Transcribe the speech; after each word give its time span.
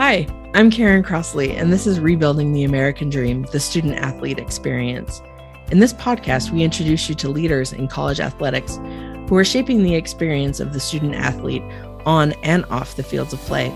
Hi, 0.00 0.26
I'm 0.54 0.70
Karen 0.70 1.02
Crossley, 1.02 1.54
and 1.54 1.70
this 1.70 1.86
is 1.86 2.00
Rebuilding 2.00 2.54
the 2.54 2.64
American 2.64 3.10
Dream, 3.10 3.42
the 3.52 3.60
student 3.60 3.96
athlete 3.96 4.38
experience. 4.38 5.20
In 5.70 5.78
this 5.78 5.92
podcast, 5.92 6.50
we 6.50 6.62
introduce 6.62 7.06
you 7.10 7.14
to 7.16 7.28
leaders 7.28 7.74
in 7.74 7.86
college 7.86 8.18
athletics 8.18 8.76
who 9.28 9.36
are 9.36 9.44
shaping 9.44 9.82
the 9.82 9.94
experience 9.94 10.58
of 10.58 10.72
the 10.72 10.80
student 10.80 11.16
athlete 11.16 11.62
on 12.06 12.32
and 12.42 12.64
off 12.70 12.96
the 12.96 13.02
fields 13.02 13.34
of 13.34 13.40
play. 13.40 13.70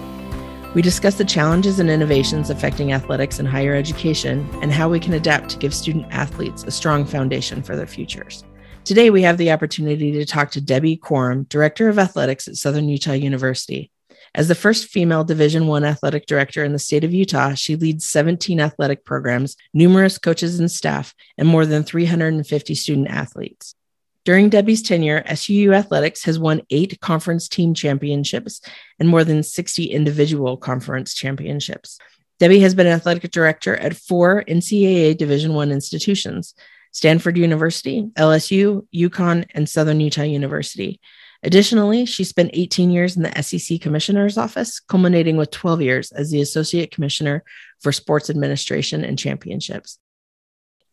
We 0.74 0.80
discuss 0.80 1.16
the 1.16 1.26
challenges 1.26 1.78
and 1.78 1.90
innovations 1.90 2.48
affecting 2.48 2.94
athletics 2.94 3.38
and 3.38 3.46
higher 3.46 3.74
education 3.74 4.48
and 4.62 4.72
how 4.72 4.88
we 4.88 5.00
can 5.00 5.12
adapt 5.12 5.50
to 5.50 5.58
give 5.58 5.74
student 5.74 6.06
athletes 6.10 6.64
a 6.64 6.70
strong 6.70 7.04
foundation 7.04 7.62
for 7.62 7.76
their 7.76 7.86
futures. 7.86 8.44
Today, 8.84 9.10
we 9.10 9.20
have 9.20 9.36
the 9.36 9.52
opportunity 9.52 10.10
to 10.12 10.24
talk 10.24 10.50
to 10.52 10.62
Debbie 10.62 10.96
Corum, 10.96 11.46
Director 11.50 11.90
of 11.90 11.98
Athletics 11.98 12.48
at 12.48 12.56
Southern 12.56 12.88
Utah 12.88 13.12
University. 13.12 13.90
As 14.34 14.48
the 14.48 14.54
first 14.56 14.88
female 14.88 15.22
Division 15.22 15.68
One 15.68 15.84
athletic 15.84 16.26
director 16.26 16.64
in 16.64 16.72
the 16.72 16.78
state 16.80 17.04
of 17.04 17.14
Utah, 17.14 17.54
she 17.54 17.76
leads 17.76 18.08
17 18.08 18.60
athletic 18.60 19.04
programs, 19.04 19.56
numerous 19.72 20.18
coaches 20.18 20.58
and 20.58 20.70
staff, 20.70 21.14
and 21.38 21.46
more 21.46 21.64
than 21.64 21.84
350 21.84 22.74
student 22.74 23.08
athletes. 23.08 23.76
During 24.24 24.48
Debbie's 24.48 24.82
tenure, 24.82 25.22
SUU 25.22 25.72
Athletics 25.74 26.24
has 26.24 26.38
won 26.38 26.62
eight 26.70 26.98
conference 27.00 27.46
team 27.46 27.74
championships 27.74 28.60
and 28.98 29.08
more 29.08 29.22
than 29.22 29.42
60 29.42 29.84
individual 29.84 30.56
conference 30.56 31.14
championships. 31.14 31.98
Debbie 32.40 32.60
has 32.60 32.74
been 32.74 32.86
athletic 32.88 33.30
director 33.30 33.76
at 33.76 33.94
four 33.94 34.42
NCAA 34.48 35.16
Division 35.16 35.54
One 35.54 35.70
institutions: 35.70 36.54
Stanford 36.90 37.36
University, 37.36 38.10
LSU, 38.16 38.86
UConn, 38.92 39.46
and 39.54 39.68
Southern 39.68 40.00
Utah 40.00 40.22
University. 40.22 41.00
Additionally, 41.44 42.06
she 42.06 42.24
spent 42.24 42.50
18 42.54 42.90
years 42.90 43.16
in 43.16 43.22
the 43.22 43.42
SEC 43.42 43.78
Commissioner's 43.78 44.38
Office, 44.38 44.80
culminating 44.80 45.36
with 45.36 45.50
12 45.50 45.82
years 45.82 46.10
as 46.12 46.30
the 46.30 46.40
Associate 46.40 46.90
Commissioner 46.90 47.44
for 47.80 47.92
Sports 47.92 48.30
Administration 48.30 49.04
and 49.04 49.18
Championships. 49.18 49.98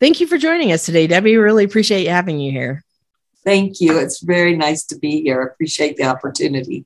Thank 0.01 0.19
you 0.19 0.27
for 0.27 0.37
joining 0.37 0.73
us 0.73 0.85
today, 0.85 1.07
Debbie. 1.07 1.37
Really 1.37 1.63
appreciate 1.63 2.05
having 2.07 2.39
you 2.39 2.51
here. 2.51 2.83
Thank 3.45 3.79
you. 3.79 3.97
It's 3.97 4.19
very 4.19 4.57
nice 4.57 4.83
to 4.87 4.99
be 4.99 5.21
here. 5.21 5.41
Appreciate 5.41 5.95
the 5.95 6.03
opportunity. 6.03 6.85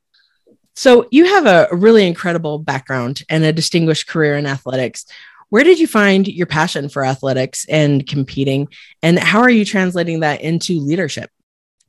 So, 0.76 1.08
you 1.10 1.26
have 1.26 1.48
a 1.48 1.68
really 1.72 2.06
incredible 2.06 2.60
background 2.60 3.24
and 3.30 3.44
a 3.44 3.54
distinguished 3.54 4.08
career 4.08 4.38
in 4.38 4.46
athletics. 4.46 5.06
Where 5.50 5.64
did 5.64 5.80
you 5.80 5.88
find 5.88 6.28
your 6.28 6.48
passion 6.48 6.88
for 6.90 7.04
athletics 7.04 7.66
and 7.68 8.06
competing? 8.06 8.68
And 9.02 9.18
how 9.18 9.40
are 9.40 9.50
you 9.50 9.66
translating 9.66 10.20
that 10.20 10.42
into 10.42 10.80
leadership? 10.80 11.32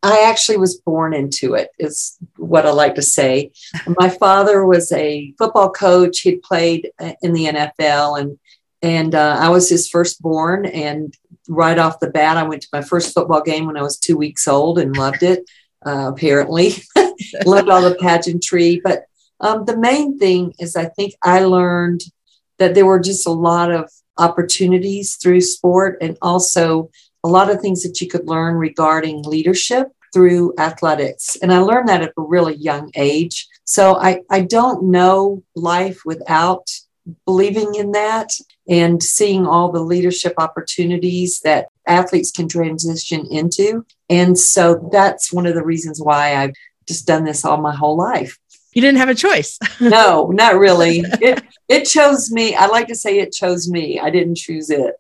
I 0.07 0.21
actually 0.31 0.59
was 0.59 0.77
born 0.77 1.13
into 1.13 1.55
it, 1.55 1.71
is 1.81 2.17
what 2.37 2.65
I 2.65 2.71
like 2.71 2.95
to 2.95 3.03
say. 3.03 3.51
My 3.99 4.09
father 4.09 4.65
was 4.65 4.93
a 4.93 5.35
football 5.37 5.69
coach. 5.69 6.21
He'd 6.21 6.43
played 6.43 6.93
uh, 7.01 7.15
in 7.23 7.33
the 7.33 7.47
NFL, 7.47 8.21
and 8.21 8.39
and 8.83 9.17
uh, 9.17 9.37
I 9.41 9.49
was 9.49 9.69
his 9.69 9.89
firstborn. 9.89 10.65
And 10.65 11.13
right 11.49 11.77
off 11.77 11.99
the 11.99 12.11
bat, 12.11 12.37
I 12.37 12.45
went 12.45 12.63
to 12.63 12.69
my 12.73 12.83
first 12.83 13.15
football 13.15 13.43
game 13.43 13.67
when 13.67 13.77
I 13.77 13.83
was 13.83 13.99
two 13.99 14.17
weeks 14.17 14.47
old 14.47 14.79
and 14.79 14.97
loved 14.97 15.25
it. 15.25 15.51
Uh, 15.85 16.13
apparently, 16.15 16.75
loved 17.45 17.69
all 17.69 17.83
the 17.83 17.97
pageantry. 18.01 18.81
But 18.85 19.07
um, 19.41 19.65
the 19.65 19.77
main 19.77 20.21
thing 20.21 20.55
is, 20.61 20.77
I 20.77 20.85
think 20.85 21.15
I 21.25 21.41
learned 21.41 22.03
that 22.59 22.75
there 22.75 22.87
were 22.87 23.01
just 23.01 23.27
a 23.27 23.33
lot 23.33 23.73
of 23.73 23.91
opportunities 24.19 25.17
through 25.17 25.41
sport, 25.41 25.99
and 26.01 26.17
also 26.23 26.91
a 27.25 27.29
lot 27.29 27.51
of 27.51 27.61
things 27.61 27.83
that 27.83 28.01
you 28.01 28.07
could 28.07 28.29
learn 28.29 28.55
regarding 28.55 29.23
leadership 29.23 29.89
through 30.13 30.55
athletics. 30.59 31.37
And 31.43 31.53
I 31.53 31.59
learned 31.59 31.89
that 31.89 32.03
at 32.03 32.13
a 32.17 32.23
really 32.23 32.57
young 32.57 32.91
age. 32.95 33.47
So 33.65 33.97
I, 33.97 34.23
I 34.31 34.43
don't 34.43 34.91
know 34.91 35.43
life 35.55 36.03
without 36.05 36.71
believing 37.25 37.75
in 37.75 37.93
that 37.93 38.31
and 38.69 39.03
seeing 39.03 39.47
all 39.47 39.71
the 39.71 39.81
leadership 39.81 40.35
opportunities 40.39 41.41
that 41.41 41.69
athletes 41.87 42.33
can 42.33 42.49
transition 42.49 43.27
into. 43.31 43.87
And 44.11 44.37
so 44.39 44.89
that's 44.93 45.33
one 45.33 45.47
of 45.47 45.55
the 45.55 45.65
reasons 45.65 46.01
why 46.01 46.37
I've 46.37 46.55
just 46.87 47.07
done 47.07 47.25
this 47.25 47.45
all 47.45 47.59
my 47.59 47.75
whole 47.75 47.97
life. 47.97 48.39
You 48.73 48.83
didn't 48.83 48.99
have 48.99 49.09
a 49.09 49.15
choice. 49.15 49.59
no, 49.81 50.27
not 50.27 50.59
really. 50.59 51.01
It 51.21 51.43
it 51.67 51.85
chose 51.85 52.31
me. 52.31 52.55
I 52.55 52.67
like 52.67 52.89
to 52.89 52.95
say 52.95 53.21
it 53.21 53.33
chose 53.33 53.71
me. 53.71 53.99
I 53.99 54.11
didn't 54.11 54.37
choose 54.37 54.69
it 54.69 54.97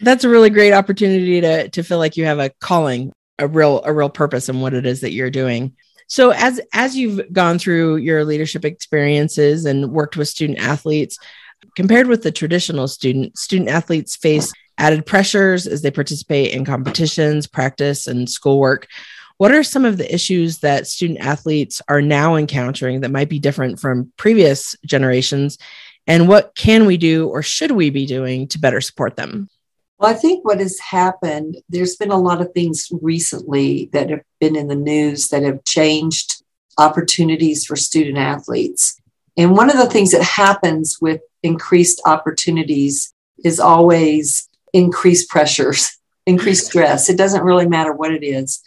that's 0.00 0.24
a 0.24 0.28
really 0.28 0.50
great 0.50 0.72
opportunity 0.72 1.40
to 1.40 1.68
to 1.68 1.82
feel 1.82 1.98
like 1.98 2.16
you 2.16 2.24
have 2.24 2.38
a 2.38 2.50
calling 2.60 3.12
a 3.38 3.46
real 3.46 3.82
a 3.84 3.92
real 3.92 4.10
purpose 4.10 4.48
in 4.48 4.60
what 4.60 4.74
it 4.74 4.86
is 4.86 5.00
that 5.00 5.12
you're 5.12 5.30
doing. 5.30 5.74
So 6.06 6.30
as 6.30 6.60
as 6.72 6.96
you've 6.96 7.32
gone 7.32 7.58
through 7.58 7.96
your 7.96 8.24
leadership 8.24 8.64
experiences 8.64 9.64
and 9.64 9.90
worked 9.90 10.16
with 10.16 10.28
student 10.28 10.58
athletes 10.58 11.18
compared 11.76 12.06
with 12.06 12.22
the 12.22 12.32
traditional 12.32 12.88
student 12.88 13.36
student 13.38 13.70
athletes 13.70 14.16
face 14.16 14.52
added 14.78 15.06
pressures 15.06 15.66
as 15.66 15.82
they 15.82 15.90
participate 15.90 16.52
in 16.52 16.64
competitions 16.64 17.46
practice 17.46 18.06
and 18.06 18.28
schoolwork. 18.28 18.86
What 19.38 19.52
are 19.52 19.64
some 19.64 19.84
of 19.84 19.98
the 19.98 20.14
issues 20.14 20.58
that 20.58 20.86
student 20.86 21.20
athletes 21.20 21.82
are 21.88 22.02
now 22.02 22.36
encountering 22.36 23.00
that 23.00 23.10
might 23.10 23.28
be 23.28 23.40
different 23.40 23.80
from 23.80 24.12
previous 24.16 24.76
generations? 24.86 25.58
And 26.06 26.28
what 26.28 26.54
can 26.54 26.86
we 26.86 26.96
do 26.96 27.28
or 27.28 27.42
should 27.42 27.72
we 27.72 27.90
be 27.90 28.06
doing 28.06 28.46
to 28.48 28.58
better 28.58 28.80
support 28.80 29.16
them 29.16 29.48
well, 29.98 30.10
I 30.10 30.14
think 30.14 30.44
what 30.44 30.60
has 30.60 30.78
happened, 30.80 31.58
there's 31.68 31.96
been 31.96 32.10
a 32.10 32.20
lot 32.20 32.40
of 32.40 32.52
things 32.52 32.88
recently 33.00 33.90
that 33.92 34.10
have 34.10 34.22
been 34.40 34.56
in 34.56 34.68
the 34.68 34.74
news 34.74 35.28
that 35.28 35.42
have 35.42 35.64
changed 35.64 36.42
opportunities 36.78 37.64
for 37.64 37.76
student 37.76 38.18
athletes. 38.18 39.00
And 39.36 39.56
one 39.56 39.70
of 39.70 39.76
the 39.76 39.88
things 39.88 40.10
that 40.10 40.22
happens 40.22 40.98
with 41.00 41.20
increased 41.42 42.02
opportunities 42.06 43.12
is 43.44 43.60
always 43.60 44.48
increased 44.72 45.28
pressures, 45.28 45.96
increased 46.26 46.66
stress. 46.66 47.08
It 47.08 47.16
doesn't 47.16 47.44
really 47.44 47.68
matter 47.68 47.92
what 47.92 48.12
it 48.12 48.24
is. 48.24 48.62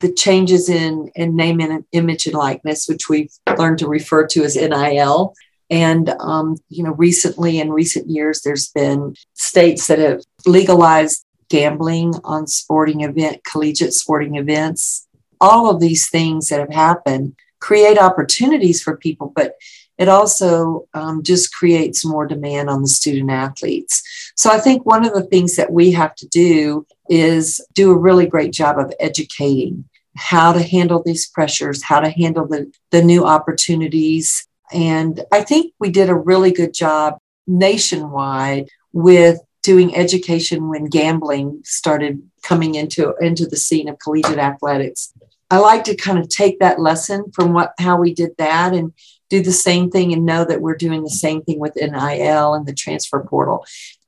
The 0.00 0.12
changes 0.12 0.68
in, 0.68 1.10
in 1.14 1.36
name 1.36 1.60
and 1.60 1.84
image 1.92 2.26
and 2.26 2.34
likeness, 2.34 2.88
which 2.88 3.08
we've 3.08 3.30
learned 3.56 3.78
to 3.78 3.88
refer 3.88 4.26
to 4.28 4.42
as 4.42 4.56
NIL, 4.56 5.34
and, 5.72 6.10
um, 6.20 6.58
you 6.68 6.84
know, 6.84 6.92
recently 6.92 7.58
in 7.58 7.72
recent 7.72 8.10
years, 8.10 8.42
there's 8.42 8.68
been 8.68 9.14
states 9.32 9.86
that 9.86 9.98
have 9.98 10.22
legalized 10.46 11.24
gambling 11.48 12.14
on 12.24 12.46
sporting 12.46 13.02
event, 13.02 13.44
collegiate 13.44 13.92
sporting 13.92 14.36
events. 14.36 15.06
All 15.40 15.68
of 15.68 15.80
these 15.80 16.08
things 16.08 16.48
that 16.48 16.60
have 16.60 16.72
happened 16.72 17.34
create 17.60 17.98
opportunities 17.98 18.82
for 18.82 18.96
people, 18.96 19.32
but 19.34 19.54
it 19.98 20.08
also 20.08 20.88
um, 20.94 21.22
just 21.22 21.54
creates 21.54 22.04
more 22.04 22.26
demand 22.26 22.70
on 22.70 22.82
the 22.82 22.88
student 22.88 23.30
athletes. 23.30 24.02
So 24.36 24.50
I 24.50 24.58
think 24.58 24.86
one 24.86 25.04
of 25.04 25.12
the 25.12 25.24
things 25.24 25.56
that 25.56 25.70
we 25.70 25.92
have 25.92 26.14
to 26.16 26.28
do 26.28 26.86
is 27.08 27.64
do 27.74 27.90
a 27.90 27.98
really 27.98 28.26
great 28.26 28.52
job 28.52 28.78
of 28.78 28.92
educating 28.98 29.84
how 30.16 30.52
to 30.52 30.62
handle 30.62 31.02
these 31.02 31.28
pressures, 31.28 31.82
how 31.82 32.00
to 32.00 32.10
handle 32.10 32.46
the, 32.46 32.72
the 32.90 33.02
new 33.02 33.24
opportunities, 33.24 34.46
and 34.72 35.24
I 35.30 35.42
think 35.42 35.74
we 35.78 35.90
did 35.90 36.08
a 36.08 36.14
really 36.14 36.52
good 36.52 36.72
job 36.72 37.18
nationwide 37.46 38.68
with 38.92 39.40
doing 39.62 39.94
education 39.94 40.68
when 40.68 40.86
gambling 40.86 41.60
started 41.64 42.22
coming 42.42 42.74
into 42.74 43.14
into 43.20 43.46
the 43.46 43.56
scene 43.56 43.88
of 43.88 43.98
collegiate 43.98 44.38
athletics. 44.38 45.12
I 45.50 45.58
like 45.58 45.84
to 45.84 45.96
kind 45.96 46.18
of 46.18 46.28
take 46.28 46.58
that 46.60 46.80
lesson 46.80 47.30
from 47.32 47.52
what 47.52 47.74
how 47.78 47.98
we 47.98 48.14
did 48.14 48.36
that 48.38 48.74
and 48.74 48.92
do 49.28 49.42
the 49.42 49.52
same 49.52 49.90
thing 49.90 50.12
and 50.12 50.26
know 50.26 50.44
that 50.44 50.60
we're 50.60 50.76
doing 50.76 51.02
the 51.02 51.10
same 51.10 51.42
thing 51.42 51.58
with 51.58 51.76
NIL 51.76 52.54
and 52.54 52.66
the 52.66 52.74
transfer 52.74 53.20
portal. 53.20 53.64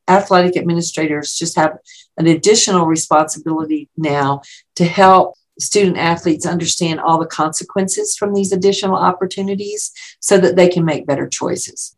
Athletic 0.06 0.56
administrators 0.56 1.34
just 1.34 1.56
have 1.56 1.78
an 2.19 2.26
additional 2.26 2.86
responsibility 2.86 3.88
now 3.97 4.42
to 4.76 4.84
help 4.84 5.34
student 5.59 5.97
athletes 5.97 6.47
understand 6.47 7.00
all 7.00 7.19
the 7.19 7.26
consequences 7.26 8.16
from 8.16 8.34
these 8.34 8.53
additional 8.53 8.97
opportunities 8.97 9.92
so 10.21 10.36
that 10.39 10.56
they 10.56 10.68
can 10.68 10.84
make 10.84 11.06
better 11.06 11.28
choices. 11.28 11.93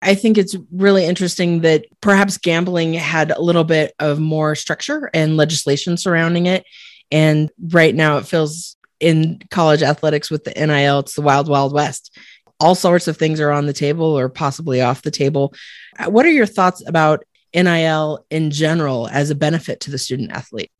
I 0.00 0.14
think 0.14 0.38
it's 0.38 0.56
really 0.70 1.04
interesting 1.04 1.62
that 1.62 1.86
perhaps 2.00 2.38
gambling 2.38 2.94
had 2.94 3.30
a 3.30 3.40
little 3.40 3.64
bit 3.64 3.94
of 3.98 4.20
more 4.20 4.54
structure 4.54 5.10
and 5.12 5.36
legislation 5.36 5.96
surrounding 5.96 6.46
it. 6.46 6.64
And 7.10 7.50
right 7.72 7.94
now 7.94 8.18
it 8.18 8.26
feels 8.26 8.76
in 9.00 9.40
college 9.50 9.82
athletics 9.82 10.30
with 10.30 10.44
the 10.44 10.52
NIL, 10.52 11.00
it's 11.00 11.14
the 11.14 11.22
wild, 11.22 11.48
wild 11.48 11.72
west. 11.72 12.16
All 12.60 12.74
sorts 12.74 13.08
of 13.08 13.16
things 13.16 13.40
are 13.40 13.50
on 13.50 13.66
the 13.66 13.72
table 13.72 14.18
or 14.18 14.28
possibly 14.28 14.80
off 14.80 15.02
the 15.02 15.10
table. 15.10 15.54
Uh, 15.98 16.10
what 16.10 16.26
are 16.26 16.32
your 16.32 16.46
thoughts 16.46 16.86
about 16.86 17.24
NIL 17.54 18.24
in 18.30 18.50
general 18.50 19.08
as 19.08 19.30
a 19.30 19.34
benefit 19.34 19.80
to 19.80 19.90
the 19.90 19.98
student 19.98 20.32
athlete? 20.32 20.70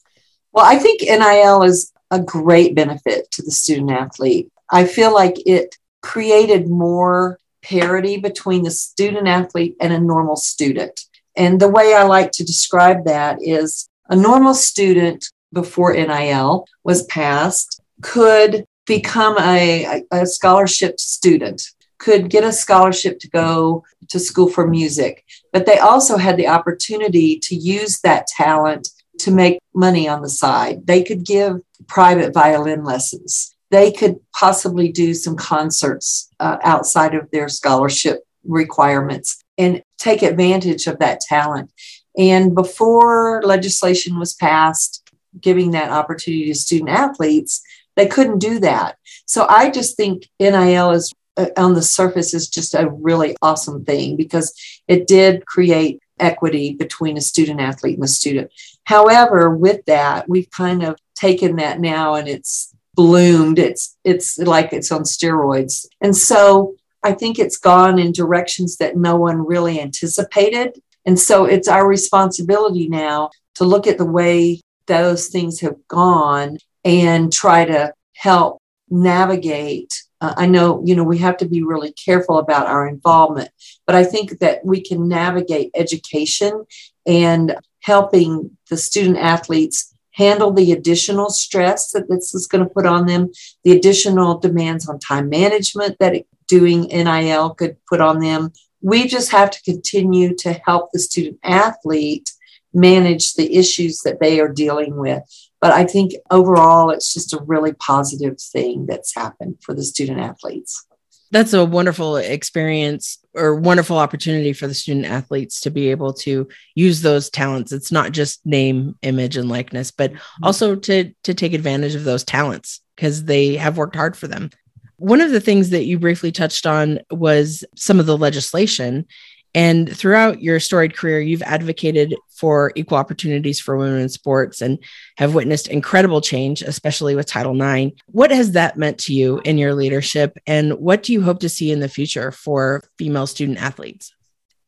Well, 0.53 0.65
I 0.65 0.79
think 0.79 1.03
NIL 1.03 1.63
is 1.63 1.93
a 2.11 2.21
great 2.21 2.75
benefit 2.75 3.31
to 3.33 3.43
the 3.43 3.51
student 3.51 3.91
athlete. 3.91 4.51
I 4.71 4.87
feel 4.87 5.13
like 5.13 5.37
it 5.47 5.77
created 6.03 6.69
more 6.69 7.39
parity 7.63 8.19
between 8.19 8.63
the 8.63 8.71
student 8.71 9.29
athlete 9.29 9.77
and 9.81 9.93
a 9.93 10.01
normal 10.01 10.37
student. 10.37 11.01
And 11.37 11.61
the 11.61 11.69
way 11.69 11.95
I 11.95 12.05
like 12.05 12.33
to 12.33 12.45
describe 12.45 13.05
that 13.05 13.39
is 13.41 13.89
a 14.09 14.17
normal 14.17 14.55
student 14.55 15.25
before 15.53 15.93
NIL 15.93 16.67
was 16.85 17.05
passed 17.05 17.81
could 18.03 18.65
become 18.87 19.37
a, 19.39 20.03
a 20.11 20.27
scholarship 20.27 20.99
student. 20.99 21.71
could 21.99 22.31
get 22.31 22.45
a 22.45 22.53
scholarship 22.53 23.19
to 23.19 23.29
go 23.29 23.85
to 24.09 24.21
school 24.21 24.49
for 24.49 24.67
music, 24.67 25.25
but 25.53 25.67
they 25.67 25.79
also 25.79 26.17
had 26.17 26.37
the 26.37 26.47
opportunity 26.47 27.39
to 27.41 27.57
use 27.57 28.01
that 28.01 28.27
talent 28.29 28.89
to 29.19 29.33
make 29.33 29.59
money 29.75 30.09
on 30.09 30.23
the 30.23 30.29
side. 30.29 30.87
They 30.87 31.03
could 31.03 31.25
give 31.25 31.61
private 31.89 32.33
violin 32.33 32.85
lessons. 32.85 33.55
They 33.71 33.93
could 33.93 34.17
possibly 34.33 34.91
do 34.91 35.15
some 35.15 35.37
concerts 35.37 36.31
uh, 36.41 36.59
outside 36.63 37.15
of 37.15 37.31
their 37.31 37.49
scholarship 37.49 38.25
requirements 38.45 39.43
and 39.59 39.83
take 39.99 40.23
advantage 40.23 40.87
of 40.87 40.99
that 41.01 41.21
talent. 41.21 41.71
And 42.17 42.55
before 42.55 43.43
legislation 43.45 44.19
was 44.19 44.35
passed, 44.35 45.09
giving 45.41 45.73
that 45.73 45.91
opportunity 45.91 46.47
to 46.47 46.55
student 46.55 46.91
athletes, 46.91 47.63
they 47.97 48.07
couldn't 48.07 48.39
do 48.39 48.59
that. 48.61 48.97
So 49.27 49.47
I 49.49 49.71
just 49.71 49.97
think 49.97 50.29
NIL 50.41 50.93
is 50.93 51.13
uh, 51.37 51.47
on 51.57 51.75
the 51.75 51.83
surface 51.83 52.35
is 52.35 52.49
just 52.49 52.75
a 52.75 52.91
really 52.91 53.37
awesome 53.43 53.85
thing 53.85 54.17
because 54.17 54.53
it 54.89 55.07
did 55.07 55.47
create 55.47 56.01
equity 56.19 56.75
between 56.75 57.17
a 57.17 57.21
student 57.21 57.61
athlete 57.61 57.97
and 57.97 58.05
a 58.05 58.09
student. 58.09 58.51
However, 58.85 59.55
with 59.55 59.85
that, 59.87 60.29
we've 60.29 60.51
kind 60.51 60.83
of 60.83 60.97
taken 61.15 61.57
that 61.57 61.81
now 61.81 62.15
and 62.15 62.29
it's 62.29 62.75
bloomed. 62.99 63.61
It's 63.61 63.97
it's 64.03 64.39
like 64.39 64.73
it's 64.73 64.91
on 64.91 65.05
steroids. 65.05 65.87
And 66.01 66.17
so 66.17 66.75
I 67.05 67.13
think 67.13 67.39
it's 67.39 67.57
gone 67.57 67.97
in 67.97 68.11
directions 68.11 68.79
that 68.79 68.97
no 68.97 69.15
one 69.15 69.47
really 69.47 69.81
anticipated. 69.81 70.83
And 71.07 71.17
so 71.17 71.45
it's 71.45 71.69
our 71.69 71.87
responsibility 71.87 72.89
now 72.89 73.31
to 73.55 73.65
look 73.65 73.87
at 73.87 73.99
the 73.99 74.05
way 74.05 74.61
those 74.89 75.29
things 75.29 75.61
have 75.61 75.77
gone 75.87 76.59
and 76.85 77.33
try 77.33 77.65
to 77.67 77.95
help 78.15 78.61
navigate. 78.91 80.03
Uh, 80.21 80.35
I 80.37 80.47
know, 80.47 80.83
you 80.85 80.97
know, 80.97 81.05
we 81.05 81.19
have 81.19 81.37
to 81.37 81.47
be 81.47 81.63
really 81.63 81.93
careful 81.93 82.39
about 82.39 82.67
our 82.67 82.89
involvement, 82.89 83.51
but 83.87 83.95
I 83.95 84.03
think 84.03 84.41
that 84.41 84.65
we 84.65 84.81
can 84.81 85.07
navigate 85.07 85.71
education 85.77 86.65
and 87.07 87.57
helping 87.81 88.59
the 88.71 88.77
student 88.77 89.19
athletes 89.19 89.88
handle 90.19 90.53
the 90.53 90.73
additional 90.73 91.31
stress 91.31 91.93
that 91.93 92.09
this 92.09 92.35
is 92.35 92.47
going 92.49 92.65
to 92.67 92.75
put 92.75 92.85
on 92.85 93.07
them, 93.07 93.31
the 93.63 93.73
additional 93.73 94.37
demands 94.39 94.89
on 94.89 94.99
time 94.99 95.29
management 95.29 95.97
that 96.01 96.25
doing 96.49 96.83
NIL 96.83 97.55
could 97.55 97.77
put 97.87 98.01
on 98.01 98.19
them. 98.19 98.53
We 98.83 99.07
just 99.07 99.31
have 99.31 99.51
to 99.53 99.63
continue 99.63 100.35
to 100.37 100.53
help 100.67 100.91
the 100.93 100.99
student 100.99 101.39
athlete 101.45 102.31
manage 102.75 103.35
the 103.35 103.57
issues 103.57 104.01
that 104.01 104.21
they 104.21 104.41
are 104.41 104.53
dealing 104.53 104.97
with. 104.97 105.23
But 105.61 105.73
I 105.73 105.85
think 105.85 106.13
overall, 106.31 106.91
it's 106.91 107.15
just 107.15 107.33
a 107.33 107.43
really 107.47 107.73
positive 107.73 108.41
thing 108.41 108.87
that's 108.87 109.15
happened 109.15 109.59
for 109.63 109.75
the 109.75 109.85
student 109.85 110.21
athletes. 110.21 110.85
That's 111.31 111.53
a 111.53 111.65
wonderful 111.65 112.17
experience 112.17 113.19
or 113.35 113.55
wonderful 113.55 113.99
opportunity 113.99 114.53
for 114.53 114.67
the 114.67 114.75
student 114.75 115.07
athletes 115.07 115.61
to 115.61 115.71
be 115.71 115.91
able 115.91 116.13
to 116.15 116.49
use 116.75 117.03
those 117.03 117.31
talents. 117.31 117.73
It's 117.73 117.93
not 117.93 118.13
just 118.13 118.45
name, 118.47 118.97
image, 119.03 119.37
and 119.37 119.49
likeness, 119.49 119.91
but 119.91 120.13
mm-hmm. 120.13 120.45
also 120.45 120.75
to 120.75 121.13
to 121.25 121.35
take 121.35 121.53
advantage 121.53 121.95
of 121.95 122.05
those 122.05 122.25
talents 122.25 122.81
because 122.97 123.25
they 123.25 123.57
have 123.57 123.77
worked 123.77 123.97
hard 123.97 124.17
for 124.17 124.27
them. 124.27 124.51
One 124.97 125.21
of 125.21 125.31
the 125.31 125.41
things 125.41 125.71
that 125.71 125.85
you 125.85 125.99
briefly 125.99 126.33
touched 126.33 126.67
on 126.67 127.01
was 127.11 127.65
some 127.77 128.01
of 128.01 128.07
the 128.07 128.19
legislation. 128.19 129.07
And 129.55 129.95
throughout 129.95 130.43
your 130.43 130.61
storied 130.61 130.97
career, 130.97 131.21
you've 131.21 131.43
advocated 131.43 132.15
for 132.31 132.73
equal 132.77 132.99
opportunities 132.99 133.59
for 133.59 133.77
women 133.77 134.01
in 134.01 134.09
sports 134.09 134.61
and 134.61 134.79
have 135.17 135.35
witnessed 135.35 135.69
incredible 135.69 136.21
change, 136.21 136.63
especially 136.63 137.15
with 137.15 137.27
Title 137.27 137.61
IX. 137.61 137.97
What 138.07 138.31
has 138.31 138.53
that 138.53 138.77
meant 138.77 138.99
to 139.01 139.15
you 139.15 139.41
in 139.45 139.59
your 139.59 139.75
leadership? 139.75 140.37
And 140.47 140.75
what 140.75 141.03
do 141.03 141.13
you 141.13 141.23
hope 141.23 141.41
to 141.41 141.49
see 141.49 141.73
in 141.73 141.81
the 141.81 141.89
future 141.89 142.31
for 142.31 142.85
female 142.99 143.27
student 143.27 143.61
athletes? 143.61 144.15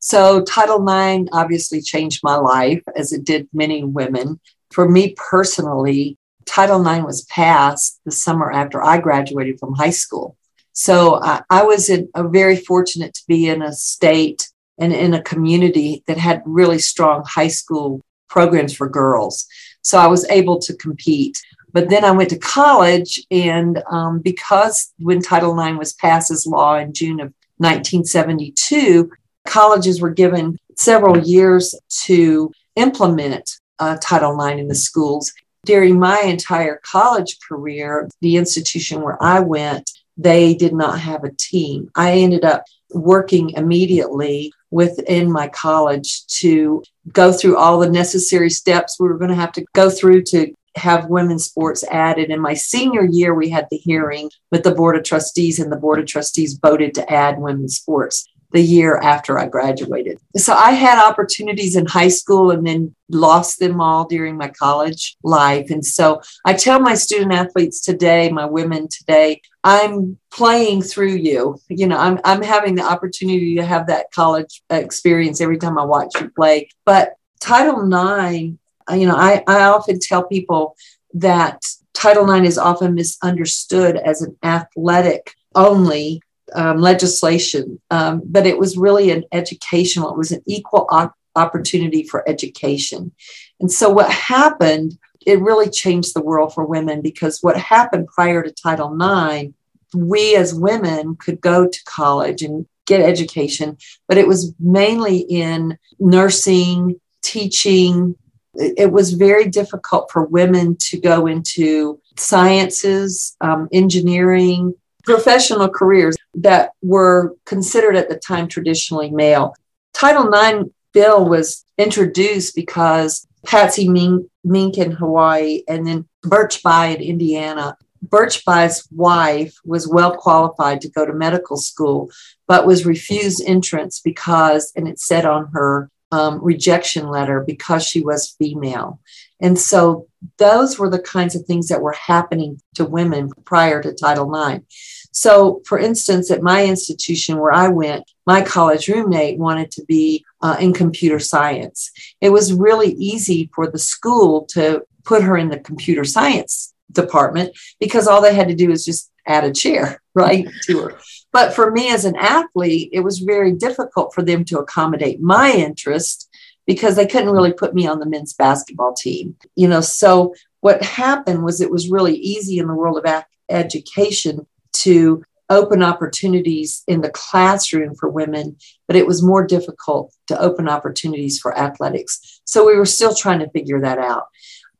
So, 0.03 0.43
Title 0.43 0.83
IX 0.83 1.29
obviously 1.31 1.83
changed 1.83 2.21
my 2.23 2.37
life 2.37 2.83
as 2.97 3.12
it 3.12 3.25
did 3.25 3.49
many 3.53 3.85
women. 3.85 4.41
For 4.71 4.88
me 4.88 5.15
personally, 5.17 6.17
Title 6.47 6.85
IX 6.87 7.05
was 7.05 7.25
passed 7.26 8.00
the 8.05 8.11
summer 8.11 8.50
after 8.50 8.83
I 8.83 8.99
graduated 8.99 9.61
from 9.61 9.75
high 9.75 9.91
school. 9.91 10.37
So 10.73 11.21
I, 11.23 11.43
I 11.50 11.65
was 11.65 11.91
in, 11.91 12.09
a 12.15 12.26
very 12.26 12.56
fortunate 12.56 13.15
to 13.15 13.23
be 13.29 13.49
in 13.49 13.62
a 13.62 13.73
state 13.73 14.50
and 14.81 14.93
in 14.93 15.15
a 15.15 15.23
community 15.23 16.03
that 16.06 16.19
had 16.19 16.43
really 16.44 16.79
strong 16.79 17.23
high 17.27 17.49
school 17.49 18.00
programs 18.29 18.75
for 18.75 18.88
girls. 18.88 19.47
So 19.82 19.99
I 19.99 20.06
was 20.06 20.29
able 20.31 20.59
to 20.61 20.75
compete. 20.75 21.41
But 21.73 21.88
then 21.88 22.05
I 22.05 22.11
went 22.11 22.31
to 22.31 22.38
college, 22.38 23.21
and 23.31 23.81
um, 23.91 24.19
because 24.19 24.93
when 24.99 25.23
Title 25.23 25.59
IX 25.59 25.79
was 25.79 25.93
passed 25.93 26.31
as 26.32 26.47
law 26.47 26.77
in 26.77 26.93
June 26.93 27.21
of 27.21 27.32
1972, 27.59 29.11
colleges 29.47 30.00
were 30.00 30.11
given 30.11 30.59
several 30.77 31.19
years 31.19 31.75
to 32.05 32.50
implement 32.75 33.59
uh, 33.79 33.99
Title 34.03 34.41
IX 34.43 34.61
in 34.61 34.69
the 34.69 34.75
schools. 34.75 35.33
During 35.65 35.99
my 35.99 36.21
entire 36.23 36.81
college 36.83 37.38
career, 37.47 38.09
the 38.21 38.37
institution 38.37 39.03
where 39.03 39.23
I 39.23 39.41
went, 39.41 39.91
they 40.17 40.55
did 40.55 40.73
not 40.73 40.99
have 40.99 41.23
a 41.23 41.33
team. 41.33 41.91
I 41.94 42.12
ended 42.12 42.44
up 42.44 42.65
working 42.93 43.50
immediately 43.50 44.53
within 44.71 45.31
my 45.31 45.49
college 45.49 46.27
to 46.27 46.83
go 47.13 47.33
through 47.33 47.57
all 47.57 47.79
the 47.79 47.91
necessary 47.91 48.51
steps 48.51 48.99
we 48.99 49.09
were 49.09 49.19
going 49.19 49.31
to 49.31 49.35
have 49.37 49.53
to 49.53 49.65
go 49.75 49.91
through 49.91 50.23
to 50.23 50.53
have 50.77 51.07
women's 51.07 51.45
sports 51.45 51.85
added. 51.91 52.31
In 52.31 52.41
my 52.41 52.55
senior 52.55 53.05
year, 53.05 53.35
we 53.35 53.51
had 53.51 53.67
the 53.71 53.77
hearing 53.77 54.31
with 54.51 54.63
the 54.63 54.75
Board 54.75 54.97
of 54.97 55.05
Trustees, 55.05 55.59
and 55.59 55.71
the 55.71 55.77
Board 55.77 55.99
of 55.99 56.07
Trustees 56.07 56.59
voted 56.63 56.95
to 56.95 57.13
add 57.13 57.39
women's 57.39 57.77
sports 57.77 58.27
the 58.53 58.61
year 58.61 58.99
after 58.99 59.39
I 59.39 59.47
graduated. 59.47 60.19
So 60.37 60.55
I 60.55 60.73
had 60.73 60.99
opportunities 60.99 61.77
in 61.77 61.87
high 61.87 62.09
school 62.09 62.51
and 62.51 62.67
then 62.67 62.95
lost 63.09 63.61
them 63.61 63.81
all 63.81 64.07
during 64.07 64.37
my 64.37 64.49
college 64.49 65.17
life. 65.23 65.71
And 65.71 65.85
so 65.85 66.21
I 66.45 66.55
tell 66.55 66.81
my 66.81 66.95
student 66.95 67.33
athletes 67.33 67.81
today, 67.81 68.29
my 68.31 68.47
women 68.47 68.89
today, 68.89 69.41
I'm 69.62 70.19
playing 70.33 70.83
through 70.83 71.15
you. 71.17 71.59
You 71.69 71.87
know, 71.87 71.99
I'm, 71.99 72.19
I'm 72.25 72.43
having 72.43 72.75
the 72.75 72.83
opportunity 72.83 73.57
to 73.57 73.65
have 73.65 73.89
that 73.89 74.11
college 74.11 74.62
experience 74.71 75.41
every 75.41 75.59
time 75.59 75.79
I 75.79 75.85
watch 75.85 76.19
you 76.21 76.31
play. 76.31 76.71
But 76.85 77.15
Title 77.41 77.85
IX, 77.85 78.57
you 78.99 79.07
know, 79.07 79.17
I, 79.17 79.43
I 79.47 79.65
often 79.65 79.99
tell 80.01 80.25
people 80.25 80.77
that 81.15 81.62
Title 81.93 82.31
IX 82.31 82.47
is 82.47 82.59
often 82.59 82.95
misunderstood 82.95 83.97
as 83.97 84.23
an 84.23 84.37
athletic 84.43 85.35
only 85.55 86.23
um, 86.55 86.79
legislation, 86.79 87.81
um, 87.90 88.23
but 88.25 88.47
it 88.47 88.59
was 88.59 88.76
really 88.76 89.11
an 89.11 89.25
educational, 89.33 90.11
it 90.11 90.17
was 90.17 90.33
an 90.33 90.43
equal 90.47 90.87
op- 90.90 91.14
opportunity 91.37 92.02
for 92.02 92.29
education. 92.29 93.12
And 93.61 93.71
so 93.71 93.90
what 93.90 94.11
happened, 94.11 94.99
it 95.27 95.41
really 95.41 95.69
changed 95.69 96.15
the 96.15 96.23
world 96.23 96.55
for 96.55 96.65
women 96.65 97.03
because 97.03 97.43
what 97.43 97.57
happened 97.57 98.09
prior 98.09 98.43
to 98.43 98.50
Title 98.50 98.95
IX, 98.95 99.53
we 99.95 100.37
as 100.37 100.55
women 100.55 101.17
could 101.17 101.41
go 101.41 101.67
to 101.67 101.85
college 101.85 102.43
and 102.43 102.67
get 102.87 103.00
education, 103.00 103.77
but 104.09 104.19
it 104.19 104.27
was 104.27 104.55
mainly 104.59 105.19
in 105.19 105.79
nursing, 105.99 107.00
teaching. 107.23 108.17
It 108.55 108.91
was 108.91 109.12
very 109.12 109.49
difficult 109.49 110.11
for 110.11 110.25
women 110.25 110.77
to 110.89 111.00
go 111.00 111.27
into 111.27 112.00
sciences, 112.19 113.37
um, 113.41 113.69
engineering, 113.73 114.75
professional 115.05 115.69
careers 115.69 116.17
that 116.35 116.73
were 116.83 117.37
considered 117.47 117.97
at 117.97 118.09
the 118.09 118.17
time 118.17 118.49
traditionally 118.49 119.11
male. 119.11 119.55
Title 119.93 120.33
IX 120.33 120.71
bill 120.93 121.29
was 121.29 121.65
introduced 121.79 122.55
because 122.55 123.27
Patsy 123.44 123.88
Mink, 123.88 124.78
in 124.78 124.92
Hawaii 124.92 125.62
and 125.68 125.87
then 125.87 126.06
Birch 126.23 126.62
Bayh 126.62 126.97
in 126.97 127.02
Indiana. 127.02 127.76
Birch 128.02 128.44
Bayh's 128.44 128.87
wife 128.90 129.56
was 129.64 129.87
well 129.87 130.16
qualified 130.16 130.80
to 130.80 130.90
go 130.90 131.04
to 131.04 131.12
medical 131.12 131.56
school, 131.56 132.11
but 132.47 132.66
was 132.66 132.87
refused 132.87 133.42
entrance 133.47 134.00
because, 134.00 134.73
and 134.75 134.88
it 134.88 134.99
said 134.99 135.26
on 135.26 135.49
her 135.52 135.90
um, 136.12 136.42
rejection 136.42 137.09
letter, 137.09 137.44
because 137.47 137.87
she 137.87 138.00
was 138.00 138.35
female. 138.38 139.00
And 139.40 139.59
so 139.59 140.09
those 140.38 140.78
were 140.78 140.90
the 140.90 140.99
kinds 140.99 141.35
of 141.35 141.44
things 141.44 141.68
that 141.68 141.82
were 141.82 141.92
happening 141.92 142.61
to 142.75 142.85
women 142.85 143.30
prior 143.44 143.82
to 143.82 143.92
Title 143.92 144.35
IX. 144.35 144.64
So, 145.12 145.61
for 145.66 145.78
instance, 145.78 146.30
at 146.30 146.42
my 146.42 146.64
institution 146.64 147.38
where 147.38 147.52
I 147.52 147.68
went, 147.68 148.11
my 148.31 148.41
college 148.43 148.87
roommate 148.87 149.41
wanted 149.41 149.73
to 149.73 149.85
be 149.87 150.25
uh, 150.41 150.57
in 150.61 150.73
computer 150.73 151.19
science. 151.19 151.91
It 152.21 152.31
was 152.31 152.53
really 152.53 152.93
easy 152.93 153.51
for 153.57 153.69
the 153.69 153.85
school 153.95 154.45
to 154.53 154.85
put 155.03 155.25
her 155.25 155.37
in 155.37 155.49
the 155.49 155.59
computer 155.59 156.05
science 156.05 156.73
department 156.93 157.59
because 157.81 158.07
all 158.07 158.23
they 158.23 158.33
had 158.33 158.47
to 158.47 158.55
do 158.55 158.69
was 158.69 158.85
just 158.85 159.11
add 159.27 159.43
a 159.43 159.53
chair, 159.53 160.01
right, 160.15 160.47
to 160.67 160.79
her. 160.79 160.99
But 161.33 161.55
for 161.55 161.73
me 161.73 161.91
as 161.91 162.05
an 162.05 162.15
athlete, 162.15 162.91
it 162.93 163.01
was 163.01 163.19
very 163.19 163.51
difficult 163.51 164.15
for 164.15 164.23
them 164.23 164.45
to 164.45 164.61
accommodate 164.61 165.21
my 165.21 165.51
interest 165.51 166.29
because 166.69 166.95
they 166.95 167.09
couldn't 167.09 167.35
really 167.37 167.53
put 167.53 167.75
me 167.75 167.89
on 167.89 167.99
the 167.99 168.07
men's 168.07 168.35
basketball 168.35 168.95
team. 168.95 169.35
You 169.57 169.67
know, 169.67 169.81
so 169.81 170.37
what 170.61 170.85
happened 170.85 171.43
was 171.43 171.61
it 171.61 171.73
was 171.73 171.91
really 171.91 172.15
easy 172.15 172.59
in 172.61 172.69
the 172.69 172.75
world 172.75 173.05
of 173.05 173.25
education 173.49 174.47
to 174.85 175.25
open 175.50 175.83
opportunities 175.83 176.83
in 176.87 177.00
the 177.00 177.11
classroom 177.11 177.95
for 177.95 178.09
women, 178.09 178.57
but 178.87 178.97
it 178.97 179.07
was 179.07 179.23
more 179.23 179.45
difficult 179.45 180.14
to 180.28 180.40
open 180.40 180.69
opportunities 180.69 181.38
for 181.38 181.57
athletics. 181.59 182.40
So 182.45 182.66
we 182.66 182.76
were 182.76 182.87
still 182.87 183.14
trying 183.14 183.40
to 183.40 183.50
figure 183.50 183.80
that 183.80 183.99
out. 183.99 184.25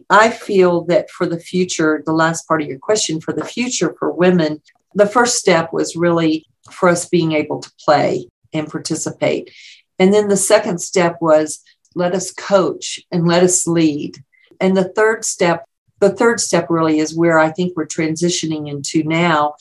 I 0.09 0.31
feel 0.31 0.85
that 0.85 1.11
for 1.11 1.27
the 1.27 1.39
future, 1.39 2.03
the 2.07 2.13
last 2.13 2.47
part 2.49 2.63
of 2.63 2.69
your 2.69 2.79
question, 2.79 3.21
for 3.21 3.33
the 3.33 3.45
future 3.45 3.95
for 3.99 4.11
women, 4.11 4.63
the 4.95 5.07
first 5.07 5.37
step 5.37 5.73
was 5.73 5.97
really 5.97 6.47
for 6.71 6.89
us 6.89 7.09
being 7.09 7.33
able 7.33 7.61
to 7.61 7.71
play 7.79 8.29
and 8.53 8.69
participate. 8.69 9.53
And 9.99 10.15
then 10.15 10.29
the 10.29 10.37
second 10.37 10.81
step 10.81 11.19
was 11.21 11.63
let 11.95 12.15
us 12.15 12.33
coach 12.33 13.01
and 13.11 13.27
let 13.27 13.43
us 13.43 13.67
lead. 13.67 14.17
And 14.61 14.77
the 14.77 14.89
third 14.89 15.25
step, 15.25 15.65
the 16.01 16.11
third 16.11 16.41
step 16.41 16.69
really 16.71 16.99
is 16.99 17.17
where 17.17 17.39
I 17.39 17.51
think 17.51 17.77
we're 17.77 17.87
transitioning 17.87 18.71
into 18.71 19.03
now 19.05 19.55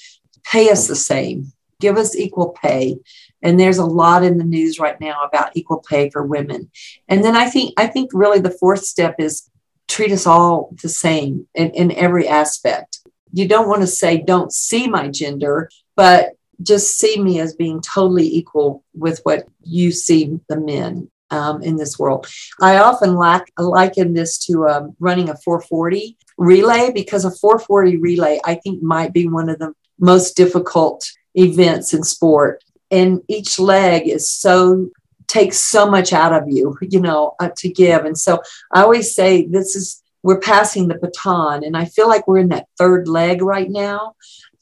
pay 0.50 0.70
us 0.70 0.88
the 0.88 0.96
same, 0.96 1.52
give 1.80 1.98
us 1.98 2.16
equal 2.16 2.50
pay. 2.50 2.98
And 3.42 3.60
there's 3.60 3.78
a 3.78 3.86
lot 3.86 4.24
in 4.24 4.38
the 4.38 4.44
news 4.44 4.80
right 4.80 5.00
now 5.00 5.24
about 5.24 5.56
equal 5.56 5.84
pay 5.88 6.10
for 6.10 6.26
women. 6.26 6.70
And 7.08 7.24
then 7.24 7.36
I 7.36 7.50
think 7.50 7.74
I 7.78 7.88
think 7.88 8.12
really 8.14 8.40
the 8.40 8.58
fourth 8.60 8.84
step 8.84 9.16
is 9.20 9.50
treat 9.88 10.12
us 10.12 10.28
all 10.28 10.76
the 10.82 10.90
same 10.90 11.48
in, 11.56 11.72
in 11.72 11.92
every 11.94 12.28
aspect. 12.28 13.00
You 13.32 13.48
don't 13.48 13.70
want 13.70 13.82
to 13.82 13.88
say 13.88 14.18
don't 14.18 14.52
see 14.52 14.88
my 14.88 15.08
gender, 15.08 15.70
but 15.96 16.34
just 16.62 16.98
see 16.98 17.22
me 17.22 17.40
as 17.40 17.54
being 17.56 17.82
totally 17.82 18.28
equal 18.28 18.84
with 18.94 19.20
what 19.24 19.48
you 19.64 19.92
see 19.92 20.40
the 20.50 20.60
men 20.60 21.10
um, 21.32 21.62
in 21.62 21.78
this 21.78 21.98
world. 21.98 22.28
I 22.60 22.78
often 22.78 23.16
lack, 23.16 23.52
liken 23.58 24.14
this 24.14 24.38
to 24.46 24.68
um, 24.68 24.96
running 25.00 25.30
a 25.30 25.38
440 25.38 26.18
relay 26.38 26.92
because 26.94 27.24
a 27.24 27.32
440 27.32 27.98
relay, 27.98 28.40
I 28.44 28.56
think, 28.56 28.82
might 28.82 29.14
be 29.14 29.28
one 29.28 29.50
of 29.50 29.60
the 29.60 29.74
most 30.00 30.36
difficult 30.36 31.10
events 31.36 31.94
in 31.94 32.04
sport. 32.04 32.64
And 32.92 33.22
each 33.28 33.60
leg 33.60 34.08
is 34.08 34.30
so 34.30 34.90
takes 35.28 35.60
so 35.60 35.90
much 35.90 36.12
out 36.12 36.34
of 36.34 36.44
you, 36.48 36.76
you 36.82 37.00
know, 37.00 37.36
uh, 37.40 37.50
to 37.58 37.70
give. 37.70 38.04
And 38.06 38.18
so 38.18 38.42
I 38.74 38.82
always 38.82 39.14
say 39.14 39.46
this 39.46 39.76
is 39.76 40.02
we're 40.22 40.40
passing 40.40 40.88
the 40.90 40.96
baton, 40.96 41.64
and 41.64 41.78
I 41.78 41.86
feel 41.86 42.10
like 42.10 42.28
we're 42.28 42.40
in 42.40 42.50
that 42.50 42.68
third 42.78 43.08
leg 43.08 43.42
right 43.42 43.70
now. 43.70 44.16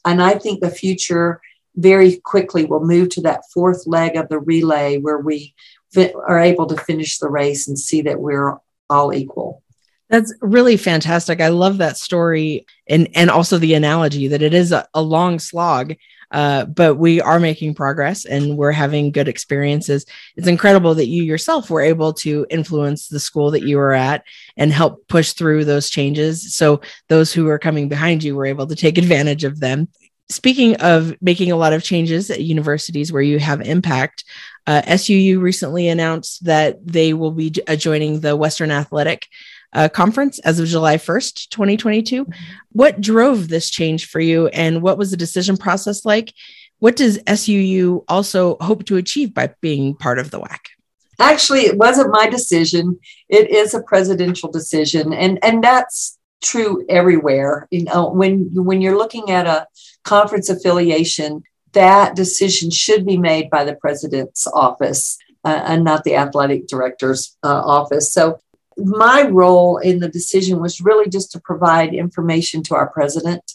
And 0.04 0.22
I 0.22 0.38
think 0.38 0.60
the 0.60 0.70
future 0.70 1.40
very 1.74 2.16
quickly 2.18 2.64
will 2.64 2.84
move 2.84 3.08
to 3.10 3.20
that 3.22 3.42
fourth 3.52 3.86
leg 3.86 4.16
of 4.16 4.28
the 4.28 4.38
relay 4.38 4.98
where 4.98 5.18
we 5.18 5.54
are 5.96 6.38
able 6.38 6.66
to 6.66 6.76
finish 6.76 7.18
the 7.18 7.28
race 7.28 7.66
and 7.66 7.78
see 7.78 8.02
that 8.02 8.20
we're 8.20 8.56
all 8.88 9.12
equal. 9.12 9.62
That's 10.10 10.34
really 10.40 10.76
fantastic. 10.76 11.40
I 11.40 11.48
love 11.48 11.78
that 11.78 11.98
story 11.98 12.66
and 12.88 13.08
and 13.14 13.30
also 13.30 13.58
the 13.58 13.74
analogy 13.74 14.28
that 14.28 14.42
it 14.42 14.54
is 14.54 14.72
a, 14.72 14.88
a 14.94 15.02
long 15.02 15.38
slog, 15.38 15.94
uh, 16.30 16.64
but 16.64 16.96
we 16.96 17.20
are 17.20 17.38
making 17.38 17.74
progress 17.74 18.24
and 18.24 18.56
we're 18.56 18.72
having 18.72 19.12
good 19.12 19.28
experiences. 19.28 20.06
It's 20.36 20.48
incredible 20.48 20.94
that 20.94 21.08
you 21.08 21.22
yourself 21.22 21.68
were 21.68 21.82
able 21.82 22.14
to 22.14 22.46
influence 22.48 23.08
the 23.08 23.20
school 23.20 23.50
that 23.50 23.62
you 23.62 23.76
were 23.76 23.92
at 23.92 24.24
and 24.56 24.72
help 24.72 25.06
push 25.08 25.32
through 25.32 25.66
those 25.66 25.90
changes. 25.90 26.54
So 26.54 26.80
those 27.08 27.32
who 27.32 27.48
are 27.48 27.58
coming 27.58 27.88
behind 27.88 28.24
you 28.24 28.34
were 28.34 28.46
able 28.46 28.66
to 28.66 28.76
take 28.76 28.96
advantage 28.96 29.44
of 29.44 29.60
them. 29.60 29.88
Speaking 30.30 30.76
of 30.76 31.14
making 31.22 31.52
a 31.52 31.56
lot 31.56 31.72
of 31.72 31.82
changes 31.82 32.30
at 32.30 32.42
universities 32.42 33.10
where 33.10 33.22
you 33.22 33.38
have 33.38 33.62
impact, 33.62 34.24
uh, 34.66 34.82
SUU 34.82 35.40
recently 35.40 35.88
announced 35.88 36.44
that 36.44 36.86
they 36.86 37.14
will 37.14 37.30
be 37.30 37.48
joining 37.50 38.20
the 38.20 38.36
Western 38.36 38.70
Athletic 38.70 39.26
uh, 39.72 39.88
conference 39.88 40.38
as 40.40 40.58
of 40.58 40.66
July 40.66 40.96
1st, 40.96 41.48
2022. 41.50 42.26
What 42.72 43.00
drove 43.00 43.48
this 43.48 43.70
change 43.70 44.06
for 44.06 44.20
you 44.20 44.48
and 44.48 44.82
what 44.82 44.98
was 44.98 45.10
the 45.10 45.16
decision 45.16 45.56
process 45.56 46.04
like? 46.04 46.32
What 46.78 46.96
does 46.96 47.18
SUU 47.18 48.04
also 48.08 48.56
hope 48.60 48.84
to 48.86 48.96
achieve 48.96 49.34
by 49.34 49.52
being 49.60 49.94
part 49.94 50.18
of 50.18 50.30
the 50.30 50.40
WAC? 50.40 50.58
Actually, 51.18 51.62
it 51.62 51.76
wasn't 51.76 52.12
my 52.12 52.28
decision. 52.28 52.98
It 53.28 53.50
is 53.50 53.74
a 53.74 53.82
presidential 53.82 54.52
decision, 54.52 55.12
and 55.12 55.42
and 55.44 55.64
that's 55.64 56.16
true 56.40 56.84
everywhere. 56.88 57.66
You 57.72 57.84
know, 57.84 58.10
when 58.10 58.50
when 58.54 58.80
you're 58.80 58.96
looking 58.96 59.32
at 59.32 59.48
a 59.48 59.66
conference 60.04 60.48
affiliation, 60.48 61.42
that 61.72 62.14
decision 62.14 62.70
should 62.70 63.04
be 63.04 63.16
made 63.16 63.50
by 63.50 63.64
the 63.64 63.74
president's 63.74 64.46
office 64.46 65.18
uh, 65.44 65.60
and 65.64 65.82
not 65.82 66.04
the 66.04 66.14
athletic 66.14 66.68
director's 66.68 67.36
uh, 67.42 67.62
office. 67.64 68.12
So 68.12 68.38
my 68.78 69.26
role 69.28 69.78
in 69.78 69.98
the 69.98 70.08
decision 70.08 70.60
was 70.60 70.80
really 70.80 71.08
just 71.08 71.32
to 71.32 71.40
provide 71.40 71.94
information 71.94 72.62
to 72.64 72.74
our 72.74 72.88
president 72.88 73.52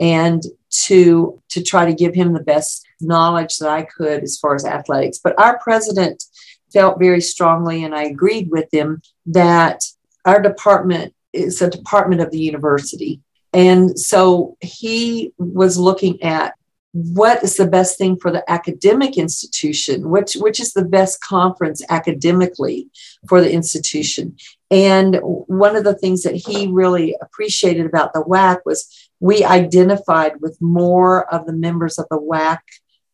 and 0.00 0.42
to 0.70 1.40
to 1.48 1.62
try 1.62 1.84
to 1.86 1.94
give 1.94 2.14
him 2.14 2.32
the 2.32 2.42
best 2.42 2.84
knowledge 3.00 3.58
that 3.58 3.68
I 3.68 3.82
could 3.82 4.22
as 4.22 4.38
far 4.38 4.54
as 4.54 4.64
athletics. 4.64 5.20
But 5.22 5.38
our 5.38 5.58
president 5.58 6.24
felt 6.72 6.98
very 6.98 7.20
strongly, 7.20 7.84
and 7.84 7.94
I 7.94 8.04
agreed 8.04 8.50
with 8.50 8.68
him 8.72 9.00
that 9.26 9.84
our 10.24 10.42
department 10.42 11.14
is 11.32 11.62
a 11.62 11.70
department 11.70 12.20
of 12.20 12.30
the 12.30 12.40
university. 12.40 13.20
And 13.52 13.98
so 13.98 14.56
he 14.60 15.32
was 15.38 15.78
looking 15.78 16.20
at 16.22 16.54
what 16.94 17.42
is 17.42 17.56
the 17.56 17.66
best 17.66 17.98
thing 17.98 18.16
for 18.16 18.30
the 18.30 18.48
academic 18.48 19.18
institution? 19.18 20.10
Which 20.10 20.34
which 20.34 20.60
is 20.60 20.74
the 20.74 20.84
best 20.84 21.20
conference 21.20 21.82
academically 21.90 22.88
for 23.28 23.40
the 23.40 23.52
institution? 23.52 24.36
And 24.70 25.18
one 25.20 25.74
of 25.74 25.82
the 25.82 25.96
things 25.96 26.22
that 26.22 26.36
he 26.36 26.68
really 26.68 27.16
appreciated 27.20 27.84
about 27.84 28.12
the 28.12 28.22
WAC 28.22 28.58
was 28.64 28.88
we 29.18 29.42
identified 29.42 30.40
with 30.40 30.56
more 30.60 31.32
of 31.34 31.46
the 31.46 31.52
members 31.52 31.98
of 31.98 32.06
the 32.10 32.20
WAC 32.20 32.58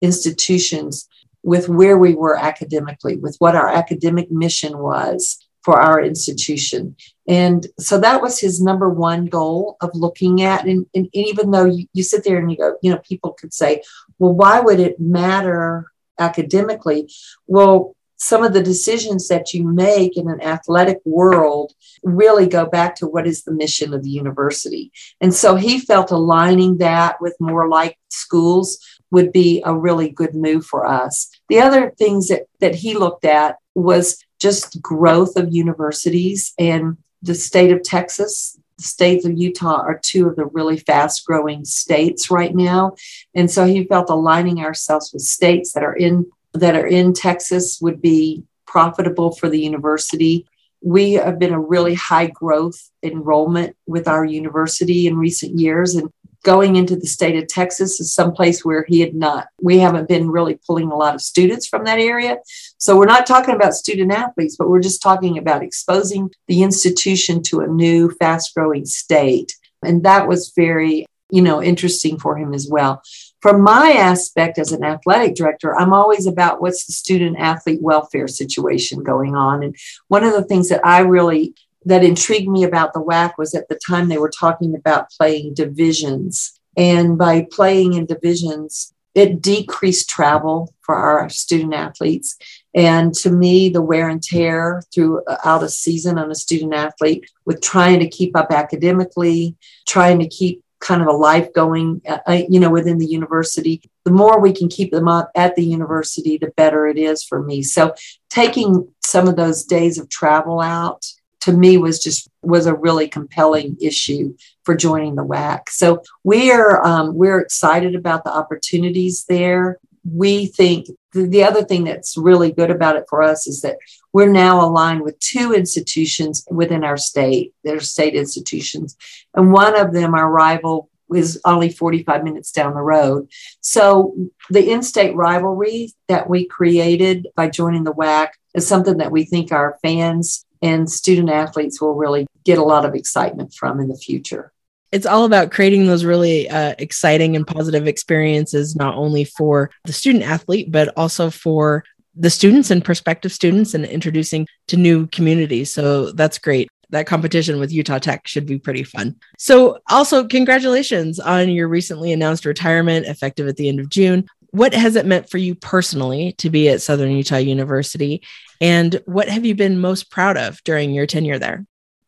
institutions 0.03 1.09
with 1.43 1.71
where 1.71 1.97
we 1.97 2.15
were 2.15 2.37
academically 2.37 3.17
with 3.17 3.37
what 3.39 3.57
our 3.57 3.69
academic 3.69 4.31
mission 4.31 4.77
was 4.77 5.39
for 5.63 5.81
our 5.81 6.01
institution. 6.03 6.97
And 7.29 7.67
so 7.79 8.01
that 8.01 8.23
was 8.23 8.41
his 8.41 8.61
number 8.61 8.89
one 8.89 9.27
goal 9.27 9.77
of 9.81 9.91
looking 9.95 10.43
at. 10.43 10.65
And, 10.65 10.87
and, 10.95 11.09
and 11.15 11.27
even 11.27 11.51
though 11.51 11.67
you, 11.67 11.87
you 11.93 12.03
sit 12.03 12.25
there 12.25 12.39
and 12.39 12.51
you 12.51 12.57
go, 12.57 12.77
you 12.83 12.91
know, 12.91 12.99
people 12.99 13.33
could 13.33 13.53
say, 13.53 13.83
well, 14.19 14.33
why 14.33 14.61
would 14.61 14.81
it 14.81 14.99
matter 14.99 15.91
academically? 16.19 17.11
Well, 17.47 17.95
some 18.17 18.45
of 18.45 18.53
the 18.53 18.63
decisions 18.63 19.29
that 19.29 19.55
you 19.55 19.65
make 19.65 20.17
in 20.17 20.29
an 20.29 20.43
athletic 20.43 20.99
world 21.07 21.73
really 22.03 22.47
go 22.47 22.67
back 22.67 22.95
to 22.97 23.07
what 23.07 23.27
is 23.27 23.45
the 23.45 23.53
mission 23.53 23.95
of 23.95 24.03
the 24.03 24.11
university. 24.11 24.93
And 25.23 25.33
so 25.33 25.57
he 25.57 25.79
felt 25.79 26.11
aligning 26.11 26.79
that 26.79 27.21
with 27.21 27.35
more 27.41 27.67
like 27.67 27.99
schools 28.09 28.79
would 29.11 29.33
be 29.33 29.63
a 29.65 29.75
really 29.75 30.11
good 30.11 30.35
move 30.35 30.67
for 30.67 30.87
us. 30.87 31.31
The 31.49 31.61
other 31.61 31.93
things 31.97 32.29
that, 32.29 32.43
that 32.61 32.75
he 32.75 32.95
looked 32.95 33.25
at 33.25 33.57
was 33.75 34.23
just 34.41 34.81
growth 34.83 35.37
of 35.37 35.53
universities 35.53 36.55
and 36.59 36.97
the 37.23 37.35
state 37.35 37.71
of 37.71 37.83
Texas, 37.83 38.59
the 38.79 38.85
states 38.85 39.27
of 39.27 39.39
Utah 39.39 39.83
are 39.83 40.01
two 40.03 40.27
of 40.27 40.37
the 40.37 40.47
really 40.47 40.79
fast 40.79 41.27
growing 41.27 41.65
states 41.65 42.31
right 42.31 42.55
now. 42.55 42.95
And 43.35 43.51
so 43.51 43.67
he 43.67 43.85
felt 43.85 44.09
aligning 44.09 44.61
ourselves 44.61 45.13
with 45.13 45.23
states 45.23 45.73
that 45.75 45.85
are 45.85 45.95
in 45.95 46.27
that 46.55 46.75
are 46.75 46.87
in 46.87 47.13
Texas 47.13 47.79
would 47.81 48.01
be 48.03 48.43
profitable 48.67 49.33
for 49.33 49.49
the 49.49 49.61
university. 49.61 50.47
We 50.83 51.13
have 51.13 51.39
been 51.39 51.53
a 51.53 51.61
really 51.61 51.95
high 51.95 52.27
growth 52.27 52.91
enrollment 53.03 53.77
with 53.87 54.09
our 54.09 54.25
university 54.25 55.07
in 55.07 55.17
recent 55.17 55.59
years. 55.59 55.95
And 55.95 56.11
going 56.43 56.77
into 56.77 56.97
the 56.97 57.07
state 57.07 57.37
of 57.37 57.49
Texas 57.49 58.01
is 58.01 58.15
someplace 58.15 58.65
where 58.65 58.85
he 58.89 59.01
had 59.01 59.15
not, 59.15 59.49
we 59.61 59.79
haven't 59.79 60.09
been 60.09 60.31
really 60.31 60.59
pulling 60.67 60.91
a 60.91 60.97
lot 60.97 61.15
of 61.15 61.21
students 61.21 61.67
from 61.67 61.85
that 61.85 61.99
area. 61.99 62.39
So 62.79 62.97
we're 62.97 63.07
not 63.07 63.27
talking 63.27 63.55
about 63.55 63.75
student 63.75 64.13
athletes, 64.13 64.57
but 64.57 64.69
we're 64.69 64.81
just 64.81 65.03
talking 65.03 65.37
about 65.39 65.63
exposing 65.63 66.31
the 66.49 66.63
institution 66.63 67.43
to 67.45 67.61
a 67.61 67.67
new, 67.67 68.11
fast 68.13 68.55
growing 68.55 68.87
state. 68.87 69.55
And 69.85 70.03
that 70.05 70.29
was 70.29 70.53
very, 70.57 71.07
you 71.31 71.43
know, 71.43 71.63
interesting 71.63 72.19
for 72.19 72.37
him 72.37 72.55
as 72.55 72.69
well. 72.71 73.03
From 73.41 73.63
my 73.63 73.93
aspect 73.93 74.59
as 74.59 74.73
an 74.73 74.85
athletic 74.85 75.35
director, 75.35 75.75
I'm 75.75 75.95
always 75.95 76.27
about 76.27 76.61
what's 76.61 76.85
the 76.85 76.93
student 76.93 77.39
athlete 77.39 77.81
welfare 77.81 78.29
situation 78.29 79.03
going 79.03 79.35
on. 79.35 79.63
And 79.63 79.77
one 80.09 80.25
of 80.25 80.35
the 80.35 80.45
things 80.45 80.69
that 80.69 80.85
I 80.85 81.01
really 81.01 81.55
that 81.85 82.05
intrigued 82.05 82.49
me 82.49 82.65
about 82.65 82.93
the 82.93 83.03
WAC 83.03 83.33
was 83.39 83.55
at 83.55 83.69
the 83.69 83.79
time 83.87 84.09
they 84.09 84.19
were 84.19 84.31
talking 84.31 84.75
about 84.75 85.11
playing 85.11 85.55
divisions. 85.55 86.59
And 86.77 87.17
by 87.17 87.47
playing 87.51 87.95
in 87.95 88.07
divisions, 88.07 88.95
it 89.15 89.43
decreased 89.43 90.09
travel 90.09 90.73
for 90.83 90.95
our 90.95 91.29
student 91.29 91.75
athletes. 91.75 92.37
And 92.75 93.13
to 93.15 93.31
me, 93.31 93.69
the 93.69 93.83
wear 93.83 94.09
and 94.09 94.23
tear 94.23 94.83
throughout 94.95 95.63
a 95.63 95.69
season 95.69 96.19
on 96.19 96.31
a 96.31 96.35
student 96.35 96.75
athlete 96.75 97.29
with 97.45 97.61
trying 97.61 97.99
to 98.01 98.09
keep 98.09 98.37
up 98.37 98.53
academically, 98.53 99.57
trying 99.89 100.21
to 100.21 100.29
keep 100.29 100.63
kind 100.81 101.03
of 101.03 101.09
a 101.09 101.13
life 101.13 101.53
going, 101.53 102.01
uh, 102.09 102.19
uh 102.27 102.43
you 102.49 102.61
know, 102.61 102.71
within 102.71 102.99
the 102.99 103.07
university. 103.07 103.83
The 104.05 104.13
more 104.13 104.41
we 104.41 104.53
can 104.53 104.69
keep 104.69 104.93
them 104.93 105.09
up 105.09 105.31
at 105.35 105.57
the 105.57 105.65
university, 105.65 106.39
the 106.39 106.53
better 106.57 106.87
it 106.87 106.97
is 106.97 107.23
for 107.23 107.43
me. 107.43 107.63
So 107.63 107.95
taking 108.31 108.89
some 109.05 109.29
of 109.29 109.37
those 109.37 109.65
days 109.65 109.99
of 109.99 110.09
travel 110.09 110.61
out 110.61 111.05
to 111.41 111.53
me 111.53 111.77
was 111.77 112.03
just 112.03 112.29
was 112.43 112.67
a 112.67 112.75
really 112.75 113.09
compelling 113.09 113.77
issue 113.81 114.35
for 114.65 114.75
joining 114.75 115.15
the 115.15 115.25
WAC. 115.25 115.69
So 115.69 116.03
we're 116.25 116.81
um, 116.83 117.15
we're 117.15 117.41
excited 117.41 117.95
about 117.95 118.25
the 118.25 118.33
opportunities 118.33 119.25
there. 119.29 119.79
We 120.11 120.47
think 120.47 120.87
the, 121.13 121.27
the 121.27 121.45
other 121.45 121.63
thing 121.63 121.85
that's 121.85 122.17
really 122.17 122.53
good 122.53 122.71
about 122.71 122.97
it 122.97 123.05
for 123.09 123.23
us 123.23 123.47
is 123.47 123.61
that 123.63 123.77
we're 124.13 124.31
now 124.31 124.65
aligned 124.65 125.03
with 125.03 125.19
two 125.19 125.53
institutions 125.53 126.47
within 126.51 126.85
our 126.85 126.97
state. 126.97 127.53
They're 127.65 127.81
state 127.81 128.15
institutions, 128.15 128.97
and 129.35 129.53
one 129.53 129.79
of 129.79 129.93
them, 129.93 130.15
our 130.15 130.31
rival, 130.31 130.91
is 131.15 131.41
only 131.45 131.71
45 131.71 132.23
minutes 132.23 132.53
down 132.53 132.75
the 132.75 132.83
road. 132.83 133.29
So 133.61 134.15
the 134.49 134.71
in-state 134.71 135.17
rivalry 135.17 135.93
that 136.09 136.31
we 136.31 136.47
created 136.47 137.27
by 137.35 137.49
joining 137.49 137.85
the 137.85 137.93
WAC 137.93 138.29
is 138.55 138.67
something 138.67 138.99
that 138.99 139.11
we 139.11 139.25
think 139.25 139.51
our 139.51 139.77
fans 139.83 140.47
and 140.63 140.91
student 140.91 141.31
athletes 141.31 141.81
will 141.81 141.95
really 141.95 142.27
get 142.45 142.59
a 142.59 142.65
lot 142.65 142.85
of 142.85 142.95
excitement 142.95 143.55
from 143.55 143.81
in 143.81 143.89
the 143.89 143.97
future. 143.97 144.53
It's 144.93 145.07
all 145.07 145.25
about 145.25 145.53
creating 145.53 145.87
those 145.87 146.05
really 146.05 146.49
uh, 146.49 146.75
exciting 146.79 147.37
and 147.37 147.47
positive 147.47 147.87
experiences, 147.87 148.75
not 148.75 148.97
only 148.97 149.25
for 149.25 149.71
the 149.85 149.93
student 149.93 150.25
athlete, 150.25 150.73
but 150.73 150.93
also 150.97 151.31
for 151.31 151.85
the 152.17 152.31
students 152.31 152.71
and 152.71 152.85
prospective 152.85 153.33
students 153.33 153.73
and 153.75 153.85
introducing 153.85 154.49
to 154.67 154.77
new 154.77 155.07
communities. 155.09 155.71
So 155.71 156.11
that's 156.13 156.39
great. 156.39 156.69
That 156.91 157.07
competition 157.07 157.61
with 157.61 157.73
Utah 157.73 158.01
Tech 158.01 158.27
should 158.27 158.47
be 158.47 158.59
pretty 158.59 158.83
fun. 158.83 159.15
So, 159.39 159.79
also, 159.89 160.27
congratulations 160.27 161.21
on 161.21 161.49
your 161.49 161.69
recently 161.69 162.13
announced 162.13 162.45
retirement 162.45 163.07
effective 163.07 163.47
at 163.47 163.57
the 163.57 163.69
end 163.69 163.79
of 163.79 163.91
June 163.91 164.27
what 164.53 164.75
has 164.75 164.97
it 164.97 165.07
meant 165.07 165.31
for 165.31 165.39
you 165.39 165.55
personally 165.55 166.33
to 166.39 166.51
be 166.51 166.69
at 166.69 166.83
Southern 166.83 167.13
Utah 167.13 167.37
University? 167.37 168.23
And 168.61 169.01
what 169.07 169.29
have 169.29 169.45
you 169.45 169.55
been 169.55 169.81
most 169.81 170.11
proud 170.11 170.37
of 170.37 170.63
during 170.65 170.93
your 170.93 171.07
tenure 171.07 171.39
there? 171.39 171.67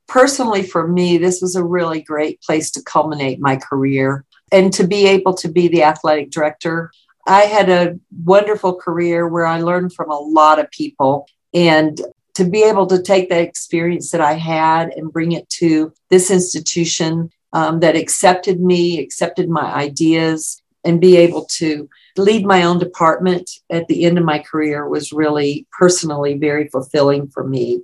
Personally, 0.08 0.62
for 0.62 0.86
me, 0.86 1.16
this 1.16 1.40
was 1.40 1.56
a 1.56 1.64
really 1.64 2.02
great 2.02 2.40
place 2.42 2.70
to 2.72 2.82
culminate 2.82 3.40
my 3.40 3.56
career 3.56 4.24
and 4.50 4.72
to 4.74 4.86
be 4.86 5.06
able 5.06 5.34
to 5.34 5.48
be 5.48 5.68
the 5.68 5.84
athletic 5.84 6.30
director. 6.30 6.90
I 7.26 7.42
had 7.42 7.70
a 7.70 7.98
wonderful 8.24 8.74
career 8.74 9.26
where 9.28 9.46
I 9.46 9.60
learned 9.60 9.94
from 9.94 10.10
a 10.10 10.18
lot 10.18 10.58
of 10.58 10.70
people. 10.70 11.26
And 11.54 12.00
to 12.34 12.44
be 12.44 12.62
able 12.64 12.86
to 12.86 13.00
take 13.00 13.28
that 13.28 13.42
experience 13.42 14.10
that 14.10 14.20
I 14.20 14.34
had 14.34 14.90
and 14.90 15.12
bring 15.12 15.32
it 15.32 15.48
to 15.50 15.92
this 16.10 16.30
institution 16.30 17.30
um, 17.52 17.80
that 17.80 17.96
accepted 17.96 18.60
me, 18.60 18.98
accepted 18.98 19.48
my 19.48 19.72
ideas, 19.72 20.62
and 20.84 21.00
be 21.00 21.16
able 21.16 21.44
to 21.44 21.88
lead 22.16 22.44
my 22.44 22.64
own 22.64 22.78
department 22.78 23.50
at 23.70 23.86
the 23.88 24.04
end 24.04 24.18
of 24.18 24.24
my 24.24 24.38
career 24.38 24.88
was 24.88 25.12
really 25.12 25.66
personally 25.78 26.34
very 26.34 26.68
fulfilling 26.68 27.28
for 27.28 27.44
me. 27.44 27.82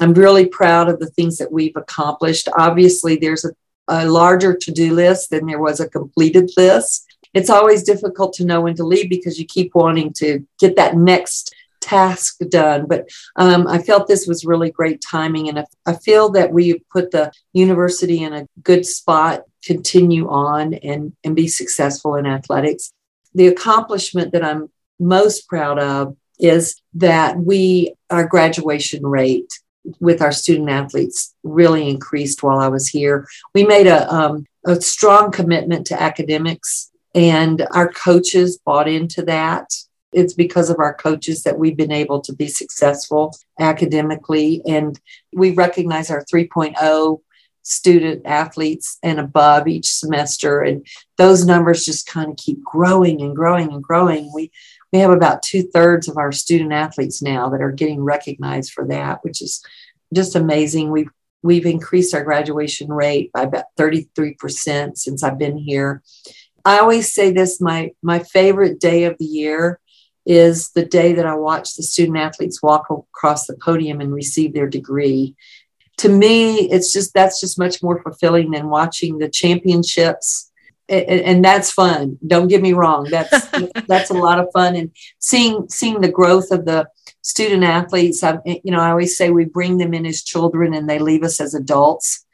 I'm 0.00 0.14
really 0.14 0.46
proud 0.46 0.88
of 0.88 0.98
the 0.98 1.10
things 1.10 1.38
that 1.38 1.52
we've 1.52 1.76
accomplished. 1.76 2.48
Obviously, 2.56 3.16
there's 3.16 3.44
a, 3.44 3.52
a 3.88 4.06
larger 4.06 4.54
to 4.56 4.72
do 4.72 4.92
list 4.92 5.30
than 5.30 5.46
there 5.46 5.60
was 5.60 5.80
a 5.80 5.88
completed 5.88 6.50
list. 6.56 7.06
It's 7.32 7.50
always 7.50 7.84
difficult 7.84 8.32
to 8.34 8.44
know 8.44 8.62
when 8.62 8.74
to 8.76 8.84
leave 8.84 9.08
because 9.08 9.38
you 9.38 9.46
keep 9.46 9.74
wanting 9.74 10.12
to 10.14 10.46
get 10.58 10.76
that 10.76 10.96
next 10.96 11.54
task 11.80 12.38
done. 12.48 12.86
But 12.86 13.08
um, 13.36 13.66
I 13.66 13.78
felt 13.78 14.08
this 14.08 14.26
was 14.26 14.44
really 14.44 14.70
great 14.70 15.00
timing. 15.00 15.48
And 15.48 15.64
I 15.86 15.94
feel 15.94 16.30
that 16.30 16.52
we 16.52 16.80
put 16.90 17.10
the 17.10 17.30
university 17.52 18.22
in 18.22 18.32
a 18.32 18.46
good 18.62 18.86
spot, 18.86 19.42
continue 19.64 20.28
on 20.28 20.74
and, 20.74 21.12
and 21.22 21.36
be 21.36 21.46
successful 21.46 22.16
in 22.16 22.26
athletics 22.26 22.92
the 23.34 23.48
accomplishment 23.48 24.32
that 24.32 24.44
I'm 24.44 24.70
most 24.98 25.48
proud 25.48 25.78
of 25.78 26.16
is 26.38 26.80
that 26.94 27.36
we, 27.38 27.94
our 28.10 28.26
graduation 28.26 29.06
rate 29.06 29.52
with 30.00 30.22
our 30.22 30.32
student 30.32 30.70
athletes 30.70 31.34
really 31.42 31.88
increased 31.88 32.42
while 32.42 32.58
I 32.58 32.68
was 32.68 32.88
here. 32.88 33.26
We 33.54 33.64
made 33.64 33.86
a, 33.86 34.12
um, 34.12 34.46
a 34.66 34.80
strong 34.80 35.30
commitment 35.30 35.86
to 35.88 36.00
academics, 36.00 36.90
and 37.14 37.66
our 37.72 37.92
coaches 37.92 38.58
bought 38.64 38.88
into 38.88 39.22
that. 39.22 39.70
It's 40.12 40.32
because 40.32 40.70
of 40.70 40.78
our 40.78 40.94
coaches 40.94 41.42
that 41.42 41.58
we've 41.58 41.76
been 41.76 41.92
able 41.92 42.20
to 42.22 42.32
be 42.32 42.48
successful 42.48 43.36
academically. 43.58 44.62
And 44.66 44.98
we 45.32 45.50
recognize 45.50 46.10
our 46.10 46.24
3.0 46.24 47.20
student 47.64 48.22
athletes 48.26 48.98
and 49.02 49.18
above 49.18 49.66
each 49.66 49.90
semester. 49.92 50.60
And 50.60 50.86
those 51.16 51.44
numbers 51.44 51.84
just 51.84 52.06
kind 52.06 52.30
of 52.30 52.36
keep 52.36 52.62
growing 52.62 53.20
and 53.20 53.34
growing 53.34 53.72
and 53.72 53.82
growing. 53.82 54.30
We 54.32 54.52
we 54.92 55.00
have 55.00 55.10
about 55.10 55.42
two-thirds 55.42 56.06
of 56.06 56.16
our 56.18 56.30
student 56.30 56.72
athletes 56.72 57.20
now 57.20 57.48
that 57.48 57.60
are 57.60 57.72
getting 57.72 58.00
recognized 58.00 58.72
for 58.72 58.86
that 58.86 59.24
which 59.24 59.42
is 59.42 59.64
just 60.14 60.36
amazing. 60.36 60.90
We've 60.90 61.10
we've 61.42 61.66
increased 61.66 62.14
our 62.14 62.22
graduation 62.22 62.88
rate 62.88 63.32
by 63.32 63.42
about 63.42 63.64
33% 63.78 64.96
since 64.96 65.22
i've 65.22 65.38
been 65.38 65.58
here. 65.58 66.02
I 66.64 66.78
always 66.78 67.12
say 67.12 67.32
this 67.32 67.60
my 67.60 67.92
my 68.02 68.20
favorite 68.20 68.78
day 68.78 69.04
of 69.04 69.16
the 69.18 69.24
year 69.24 69.80
is 70.26 70.70
the 70.70 70.84
day 70.86 71.12
that 71.12 71.26
i 71.26 71.34
watch 71.34 71.74
the 71.74 71.82
student 71.82 72.16
athletes 72.16 72.62
walk 72.62 72.86
across 72.88 73.46
the 73.46 73.56
podium 73.62 74.00
and 74.00 74.12
receive 74.12 74.54
their 74.54 74.68
degree 74.68 75.34
to 75.98 76.08
me, 76.08 76.70
it's 76.70 76.92
just 76.92 77.14
that's 77.14 77.40
just 77.40 77.58
much 77.58 77.82
more 77.82 78.02
fulfilling 78.02 78.50
than 78.50 78.68
watching 78.68 79.18
the 79.18 79.28
championships. 79.28 80.50
And, 80.88 81.20
and 81.20 81.44
that's 81.44 81.70
fun. 81.70 82.18
Don't 82.26 82.48
get 82.48 82.60
me 82.60 82.72
wrong. 82.72 83.04
That's 83.10 83.48
that's 83.86 84.10
a 84.10 84.14
lot 84.14 84.38
of 84.38 84.48
fun, 84.52 84.76
and 84.76 84.90
seeing 85.18 85.68
seeing 85.68 86.00
the 86.00 86.10
growth 86.10 86.50
of 86.50 86.64
the 86.64 86.88
student 87.22 87.64
athletes. 87.64 88.22
I, 88.22 88.38
you 88.44 88.70
know, 88.70 88.80
I 88.80 88.90
always 88.90 89.16
say 89.16 89.30
we 89.30 89.44
bring 89.44 89.78
them 89.78 89.94
in 89.94 90.04
as 90.04 90.22
children, 90.22 90.74
and 90.74 90.88
they 90.88 90.98
leave 90.98 91.22
us 91.22 91.40
as 91.40 91.54
adults. 91.54 92.26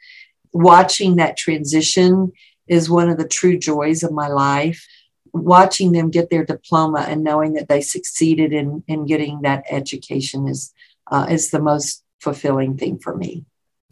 Watching 0.53 1.15
that 1.15 1.37
transition 1.37 2.33
is 2.67 2.89
one 2.89 3.09
of 3.09 3.17
the 3.17 3.27
true 3.27 3.57
joys 3.57 4.03
of 4.03 4.11
my 4.11 4.27
life. 4.27 4.85
Watching 5.33 5.93
them 5.93 6.09
get 6.09 6.29
their 6.29 6.43
diploma 6.43 7.05
and 7.07 7.23
knowing 7.23 7.53
that 7.53 7.69
they 7.69 7.79
succeeded 7.79 8.51
in 8.51 8.83
in 8.87 9.05
getting 9.05 9.43
that 9.43 9.63
education 9.69 10.47
is 10.47 10.73
uh, 11.09 11.27
is 11.29 11.51
the 11.51 11.61
most 11.61 12.03
fulfilling 12.19 12.75
thing 12.77 12.99
for 12.99 13.15
me 13.15 13.45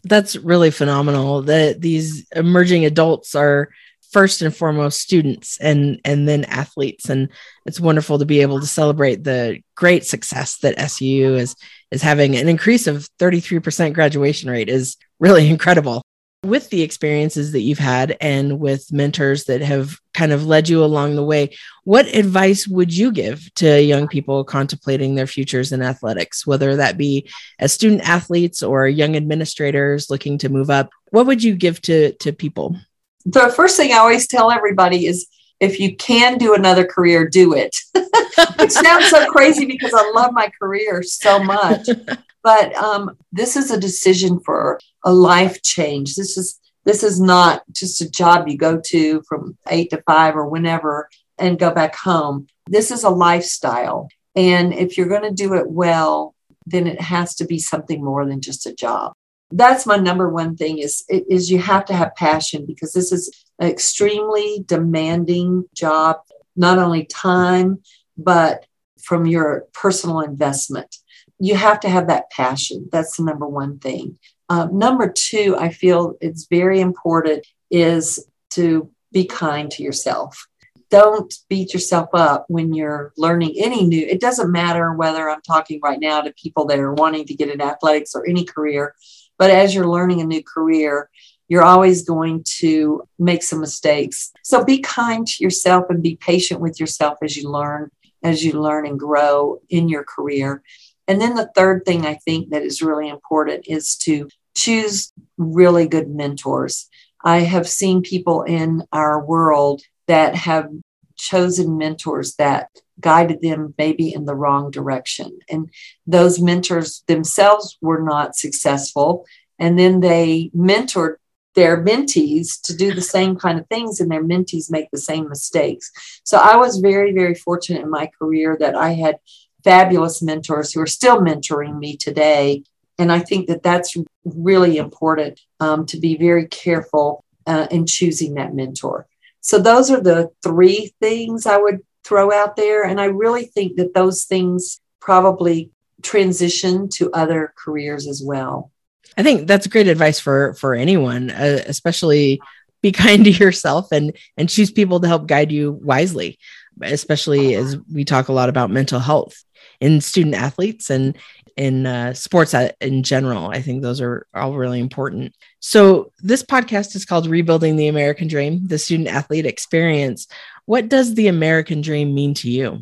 that's 0.03 0.35
really 0.35 0.71
phenomenal 0.71 1.43
that 1.43 1.81
these 1.81 2.27
emerging 2.35 2.85
adults 2.85 3.35
are 3.35 3.69
first 4.11 4.41
and 4.41 4.55
foremost 4.55 4.99
students 4.99 5.59
and 5.59 6.01
and 6.03 6.27
then 6.27 6.43
athletes. 6.45 7.09
And 7.09 7.29
it's 7.65 7.79
wonderful 7.79 8.19
to 8.19 8.25
be 8.25 8.41
able 8.41 8.59
to 8.59 8.65
celebrate 8.65 9.23
the 9.23 9.61
great 9.75 10.05
success 10.05 10.57
that 10.59 10.79
SU 10.79 11.35
is 11.35 11.55
is 11.91 12.01
having. 12.01 12.35
An 12.35 12.49
increase 12.49 12.87
of 12.87 13.07
33% 13.19 13.93
graduation 13.93 14.49
rate 14.49 14.69
is 14.69 14.97
really 15.19 15.49
incredible 15.49 16.01
with 16.43 16.69
the 16.69 16.81
experiences 16.81 17.51
that 17.51 17.61
you've 17.61 17.79
had 17.79 18.15
and 18.21 18.59
with 18.59 18.91
mentors 18.93 19.45
that 19.45 19.61
have 19.61 19.99
kind 20.13 20.31
of 20.31 20.45
led 20.45 20.69
you 20.69 20.83
along 20.83 21.15
the 21.15 21.23
way, 21.23 21.55
what 21.83 22.07
advice 22.15 22.67
would 22.67 22.95
you 22.95 23.11
give 23.11 23.53
to 23.55 23.81
young 23.81 24.07
people 24.07 24.43
contemplating 24.43 25.15
their 25.15 25.27
futures 25.27 25.71
in 25.71 25.81
athletics, 25.81 26.47
whether 26.47 26.77
that 26.77 26.97
be 26.97 27.29
as 27.59 27.73
student 27.73 28.07
athletes 28.07 28.63
or 28.63 28.87
young 28.87 29.15
administrators 29.17 30.09
looking 30.09 30.37
to 30.37 30.49
move 30.49 30.69
up? 30.69 30.89
What 31.11 31.25
would 31.25 31.43
you 31.43 31.55
give 31.55 31.81
to, 31.83 32.13
to 32.13 32.31
people? 32.31 32.77
The 33.25 33.49
first 33.49 33.75
thing 33.75 33.91
I 33.91 33.97
always 33.97 34.27
tell 34.27 34.49
everybody 34.49 35.07
is 35.07 35.27
if 35.59 35.77
you 35.77 35.95
can 35.97 36.37
do 36.37 36.53
another 36.53 36.85
career, 36.85 37.27
do 37.27 37.53
it. 37.53 37.75
it 37.93 38.71
sounds 38.71 39.09
so 39.09 39.29
crazy 39.29 39.65
because 39.65 39.93
I 39.93 40.09
love 40.15 40.31
my 40.31 40.49
career 40.57 41.03
so 41.03 41.43
much. 41.43 41.89
But 42.43 42.73
um, 42.75 43.17
this 43.31 43.55
is 43.55 43.71
a 43.71 43.79
decision 43.79 44.39
for 44.39 44.79
a 45.03 45.13
life 45.13 45.61
change. 45.61 46.15
This 46.15 46.37
is 46.37 46.59
this 46.85 47.03
is 47.03 47.19
not 47.19 47.63
just 47.71 48.01
a 48.01 48.09
job 48.09 48.47
you 48.47 48.57
go 48.57 48.79
to 48.85 49.21
from 49.27 49.57
eight 49.67 49.89
to 49.91 50.01
five 50.03 50.35
or 50.35 50.47
whenever 50.47 51.09
and 51.37 51.59
go 51.59 51.71
back 51.71 51.95
home. 51.95 52.47
This 52.67 52.89
is 52.89 53.03
a 53.03 53.09
lifestyle. 53.09 54.09
And 54.35 54.73
if 54.73 54.97
you're 54.97 55.07
going 55.07 55.23
to 55.23 55.31
do 55.31 55.53
it 55.55 55.69
well, 55.69 56.33
then 56.65 56.87
it 56.87 57.01
has 57.01 57.35
to 57.35 57.45
be 57.45 57.59
something 57.59 58.03
more 58.03 58.25
than 58.25 58.41
just 58.41 58.65
a 58.65 58.73
job. 58.73 59.13
That's 59.51 59.85
my 59.85 59.97
number 59.97 60.29
one 60.29 60.55
thing 60.55 60.77
is, 60.77 61.03
is 61.09 61.51
you 61.51 61.59
have 61.59 61.85
to 61.85 61.93
have 61.93 62.15
passion 62.15 62.65
because 62.65 62.93
this 62.93 63.11
is 63.11 63.31
an 63.59 63.67
extremely 63.67 64.63
demanding 64.65 65.65
job, 65.73 66.17
not 66.55 66.77
only 66.77 67.05
time, 67.05 67.81
but 68.17 68.65
from 69.01 69.25
your 69.25 69.65
personal 69.73 70.21
investment 70.21 70.97
you 71.39 71.55
have 71.55 71.79
to 71.81 71.89
have 71.89 72.07
that 72.07 72.29
passion. 72.31 72.89
That's 72.91 73.17
the 73.17 73.23
number 73.23 73.47
one 73.47 73.79
thing. 73.79 74.17
Uh, 74.49 74.67
number 74.71 75.11
two, 75.11 75.55
I 75.57 75.69
feel 75.69 76.15
it's 76.21 76.47
very 76.49 76.79
important 76.81 77.45
is 77.71 78.25
to 78.51 78.89
be 79.11 79.25
kind 79.25 79.69
to 79.71 79.83
yourself. 79.83 80.47
Don't 80.89 81.31
beat 81.49 81.73
yourself 81.73 82.09
up 82.13 82.45
when 82.47 82.73
you're 82.73 83.13
learning 83.15 83.53
any 83.57 83.85
new. 83.85 84.05
It 84.05 84.19
doesn't 84.19 84.51
matter 84.51 84.93
whether 84.93 85.29
I'm 85.29 85.41
talking 85.41 85.79
right 85.83 85.99
now 85.99 86.21
to 86.21 86.33
people 86.33 86.65
that 86.65 86.79
are 86.79 86.93
wanting 86.93 87.25
to 87.25 87.35
get 87.35 87.49
in 87.49 87.61
athletics 87.61 88.15
or 88.15 88.27
any 88.27 88.43
career, 88.43 88.95
but 89.37 89.51
as 89.51 89.75
you're 89.75 89.87
learning 89.87 90.21
a 90.21 90.25
new 90.25 90.43
career, 90.43 91.09
you're 91.47 91.63
always 91.63 92.03
going 92.03 92.43
to 92.59 93.03
make 93.17 93.43
some 93.43 93.59
mistakes. 93.59 94.31
So 94.43 94.63
be 94.63 94.79
kind 94.79 95.27
to 95.27 95.43
yourself 95.43 95.85
and 95.89 96.01
be 96.01 96.15
patient 96.15 96.59
with 96.59 96.79
yourself 96.79 97.17
as 97.23 97.37
you 97.37 97.49
learn, 97.49 97.91
as 98.23 98.43
you 98.43 98.53
learn 98.53 98.85
and 98.85 98.99
grow 98.99 99.59
in 99.69 99.89
your 99.89 100.03
career. 100.03 100.63
And 101.09 101.19
then 101.19 101.35
the 101.35 101.51
third 101.55 101.85
thing 101.85 102.05
I 102.05 102.13
think 102.13 102.51
that 102.51 102.61
is 102.61 102.81
really 102.81 103.09
important 103.09 103.65
is 103.67 103.97
to 104.03 104.29
choose 104.55 105.11
really 105.37 105.87
good 105.87 106.07
mentors. 106.09 106.87
I 107.23 107.39
have 107.39 107.67
seen 107.67 108.01
people 108.01 108.43
in 108.43 108.83
our 108.93 109.25
world 109.25 109.81
that 110.07 110.35
have 110.35 110.69
chosen 111.17 111.77
mentors 111.77 112.35
that 112.35 112.69
guided 112.99 113.41
them 113.41 113.73
maybe 113.77 114.13
in 114.13 114.25
the 114.25 114.35
wrong 114.35 114.71
direction. 114.71 115.39
And 115.49 115.69
those 116.05 116.39
mentors 116.39 117.03
themselves 117.07 117.77
were 117.81 118.01
not 118.01 118.35
successful. 118.35 119.25
And 119.57 119.79
then 119.79 120.01
they 120.01 120.51
mentored 120.55 121.15
their 121.55 121.83
mentees 121.83 122.61
to 122.61 122.77
do 122.77 122.93
the 122.93 123.01
same 123.01 123.35
kind 123.35 123.59
of 123.59 123.67
things, 123.67 123.99
and 123.99 124.11
their 124.11 124.23
mentees 124.23 124.69
make 124.69 124.91
the 124.91 124.99
same 124.99 125.27
mistakes. 125.27 125.91
So 126.23 126.37
I 126.37 126.55
was 126.55 126.77
very, 126.77 127.11
very 127.11 127.33
fortunate 127.33 127.81
in 127.81 127.89
my 127.89 128.11
career 128.19 128.55
that 128.59 128.75
I 128.75 128.91
had 128.91 129.17
fabulous 129.63 130.21
mentors 130.21 130.73
who 130.73 130.81
are 130.81 130.87
still 130.87 131.19
mentoring 131.19 131.77
me 131.77 131.97
today. 131.97 132.63
And 132.97 133.11
I 133.11 133.19
think 133.19 133.47
that 133.47 133.63
that's 133.63 133.95
really 134.25 134.77
important 134.77 135.39
um, 135.59 135.85
to 135.87 135.99
be 135.99 136.17
very 136.17 136.47
careful 136.47 137.23
uh, 137.45 137.67
in 137.71 137.85
choosing 137.85 138.35
that 138.35 138.53
mentor. 138.53 139.07
So, 139.41 139.57
those 139.59 139.89
are 139.89 140.01
the 140.01 140.29
three 140.43 140.93
things 140.99 141.45
I 141.45 141.57
would 141.57 141.79
throw 142.03 142.31
out 142.31 142.55
there. 142.55 142.83
And 142.83 142.99
I 142.99 143.05
really 143.05 143.45
think 143.45 143.77
that 143.77 143.93
those 143.93 144.25
things 144.25 144.81
probably 144.99 145.71
transition 146.01 146.89
to 146.89 147.11
other 147.11 147.53
careers 147.57 148.07
as 148.07 148.21
well. 148.23 148.71
I 149.17 149.23
think 149.23 149.47
that's 149.47 149.67
great 149.67 149.87
advice 149.87 150.19
for 150.19 150.53
for 150.55 150.73
anyone, 150.73 151.31
uh, 151.31 151.63
especially 151.65 152.41
be 152.81 152.91
kind 152.91 153.23
to 153.25 153.31
yourself 153.31 153.91
and 153.91 154.15
and 154.37 154.49
choose 154.49 154.71
people 154.71 154.99
to 154.99 155.07
help 155.07 155.27
guide 155.27 155.51
you 155.51 155.71
wisely, 155.81 156.37
especially 156.81 157.55
as 157.55 157.77
we 157.91 158.05
talk 158.05 158.27
a 158.27 158.33
lot 158.33 158.49
about 158.49 158.69
mental 158.69 158.99
health 158.99 159.43
in 159.79 160.01
student 160.01 160.35
athletes 160.35 160.89
and 160.89 161.17
in 161.55 161.85
uh, 161.85 162.13
sports 162.13 162.55
in 162.79 163.03
general. 163.03 163.49
I 163.49 163.61
think 163.61 163.81
those 163.81 163.99
are 163.99 164.25
all 164.33 164.53
really 164.53 164.79
important. 164.79 165.35
So, 165.59 166.11
this 166.19 166.41
podcast 166.41 166.95
is 166.95 167.05
called 167.05 167.27
Rebuilding 167.27 167.75
the 167.75 167.87
American 167.87 168.27
Dream, 168.27 168.67
the 168.67 168.79
student 168.79 169.09
athlete 169.09 169.45
experience. 169.45 170.27
What 170.65 170.87
does 170.87 171.15
the 171.15 171.27
American 171.27 171.81
dream 171.81 172.13
mean 172.13 172.33
to 172.35 172.49
you? 172.49 172.79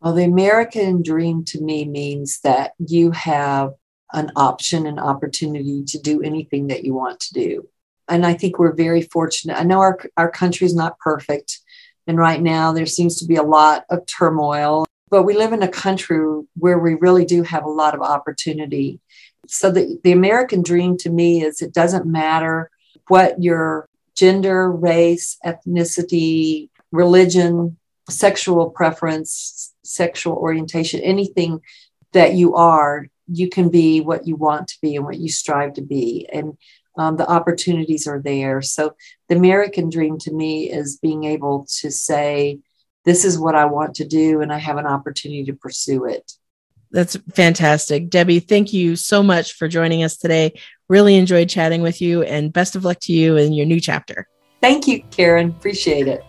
Well, 0.00 0.14
the 0.14 0.24
American 0.24 1.02
dream 1.02 1.44
to 1.46 1.60
me 1.62 1.84
means 1.84 2.40
that 2.40 2.72
you 2.78 3.10
have 3.12 3.74
an 4.12 4.32
option, 4.36 4.86
an 4.86 4.98
opportunity 4.98 5.84
to 5.84 5.98
do 5.98 6.22
anything 6.22 6.68
that 6.68 6.84
you 6.84 6.94
want 6.94 7.20
to 7.20 7.34
do. 7.34 7.68
And 8.08 8.26
I 8.26 8.34
think 8.34 8.58
we're 8.58 8.74
very 8.74 9.02
fortunate. 9.02 9.58
I 9.58 9.62
know 9.62 9.80
our, 9.80 9.98
our 10.16 10.30
country 10.30 10.66
is 10.66 10.74
not 10.74 10.98
perfect. 10.98 11.60
And 12.06 12.18
right 12.18 12.42
now, 12.42 12.72
there 12.72 12.86
seems 12.86 13.16
to 13.16 13.26
be 13.26 13.36
a 13.36 13.42
lot 13.42 13.84
of 13.88 14.04
turmoil 14.06 14.84
but 15.10 15.24
we 15.24 15.34
live 15.34 15.52
in 15.52 15.62
a 15.62 15.68
country 15.68 16.18
where 16.54 16.78
we 16.78 16.94
really 16.94 17.24
do 17.24 17.42
have 17.42 17.64
a 17.64 17.70
lot 17.70 17.94
of 17.94 18.00
opportunity. 18.00 19.00
So 19.46 19.70
the, 19.70 19.98
the 20.04 20.12
American 20.12 20.62
dream 20.62 20.96
to 20.98 21.10
me 21.10 21.42
is 21.42 21.60
it 21.60 21.74
doesn't 21.74 22.06
matter 22.06 22.70
what 23.08 23.42
your 23.42 23.88
gender, 24.14 24.70
race, 24.70 25.36
ethnicity, 25.44 26.68
religion, 26.92 27.76
sexual 28.08 28.70
preference, 28.70 29.72
sexual 29.82 30.34
orientation, 30.36 31.00
anything 31.00 31.60
that 32.12 32.34
you 32.34 32.54
are, 32.54 33.06
you 33.32 33.48
can 33.48 33.68
be 33.68 34.00
what 34.00 34.26
you 34.26 34.36
want 34.36 34.68
to 34.68 34.76
be 34.82 34.96
and 34.96 35.04
what 35.04 35.18
you 35.18 35.28
strive 35.28 35.74
to 35.74 35.82
be. 35.82 36.28
And 36.32 36.56
um, 36.96 37.16
the 37.16 37.28
opportunities 37.28 38.06
are 38.06 38.20
there. 38.20 38.60
So 38.62 38.94
the 39.28 39.36
American 39.36 39.88
dream 39.88 40.18
to 40.18 40.32
me 40.32 40.70
is 40.70 40.98
being 40.98 41.24
able 41.24 41.66
to 41.80 41.90
say, 41.90 42.58
this 43.04 43.24
is 43.24 43.38
what 43.38 43.54
I 43.54 43.64
want 43.64 43.94
to 43.96 44.04
do, 44.06 44.40
and 44.40 44.52
I 44.52 44.58
have 44.58 44.76
an 44.76 44.86
opportunity 44.86 45.44
to 45.44 45.54
pursue 45.54 46.04
it. 46.06 46.32
That's 46.90 47.16
fantastic. 47.34 48.10
Debbie, 48.10 48.40
thank 48.40 48.72
you 48.72 48.96
so 48.96 49.22
much 49.22 49.52
for 49.52 49.68
joining 49.68 50.02
us 50.02 50.16
today. 50.16 50.58
Really 50.88 51.14
enjoyed 51.16 51.48
chatting 51.48 51.82
with 51.82 52.02
you, 52.02 52.22
and 52.22 52.52
best 52.52 52.76
of 52.76 52.84
luck 52.84 52.98
to 53.02 53.12
you 53.12 53.36
in 53.36 53.52
your 53.52 53.66
new 53.66 53.80
chapter. 53.80 54.26
Thank 54.60 54.86
you, 54.86 55.02
Karen. 55.10 55.50
Appreciate 55.50 56.08
it. 56.08 56.24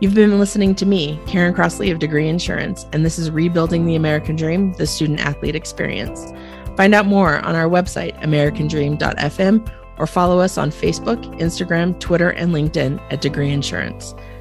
You've 0.00 0.14
been 0.14 0.38
listening 0.38 0.74
to 0.74 0.84
me, 0.84 1.18
Karen 1.26 1.54
Crossley 1.54 1.90
of 1.90 1.98
Degree 1.98 2.28
Insurance, 2.28 2.84
and 2.92 3.02
this 3.02 3.18
is 3.18 3.30
Rebuilding 3.30 3.86
the 3.86 3.94
American 3.94 4.36
Dream, 4.36 4.74
the 4.74 4.86
student 4.86 5.20
athlete 5.20 5.54
experience. 5.54 6.32
Find 6.76 6.94
out 6.94 7.06
more 7.06 7.38
on 7.38 7.56
our 7.56 7.68
website, 7.68 8.20
americandream.fm, 8.20 9.72
or 9.98 10.06
follow 10.06 10.38
us 10.38 10.58
on 10.58 10.70
Facebook, 10.70 11.24
Instagram, 11.40 11.98
Twitter, 11.98 12.30
and 12.30 12.52
LinkedIn 12.52 13.00
at 13.10 13.22
Degree 13.22 13.50
Insurance. 13.50 14.14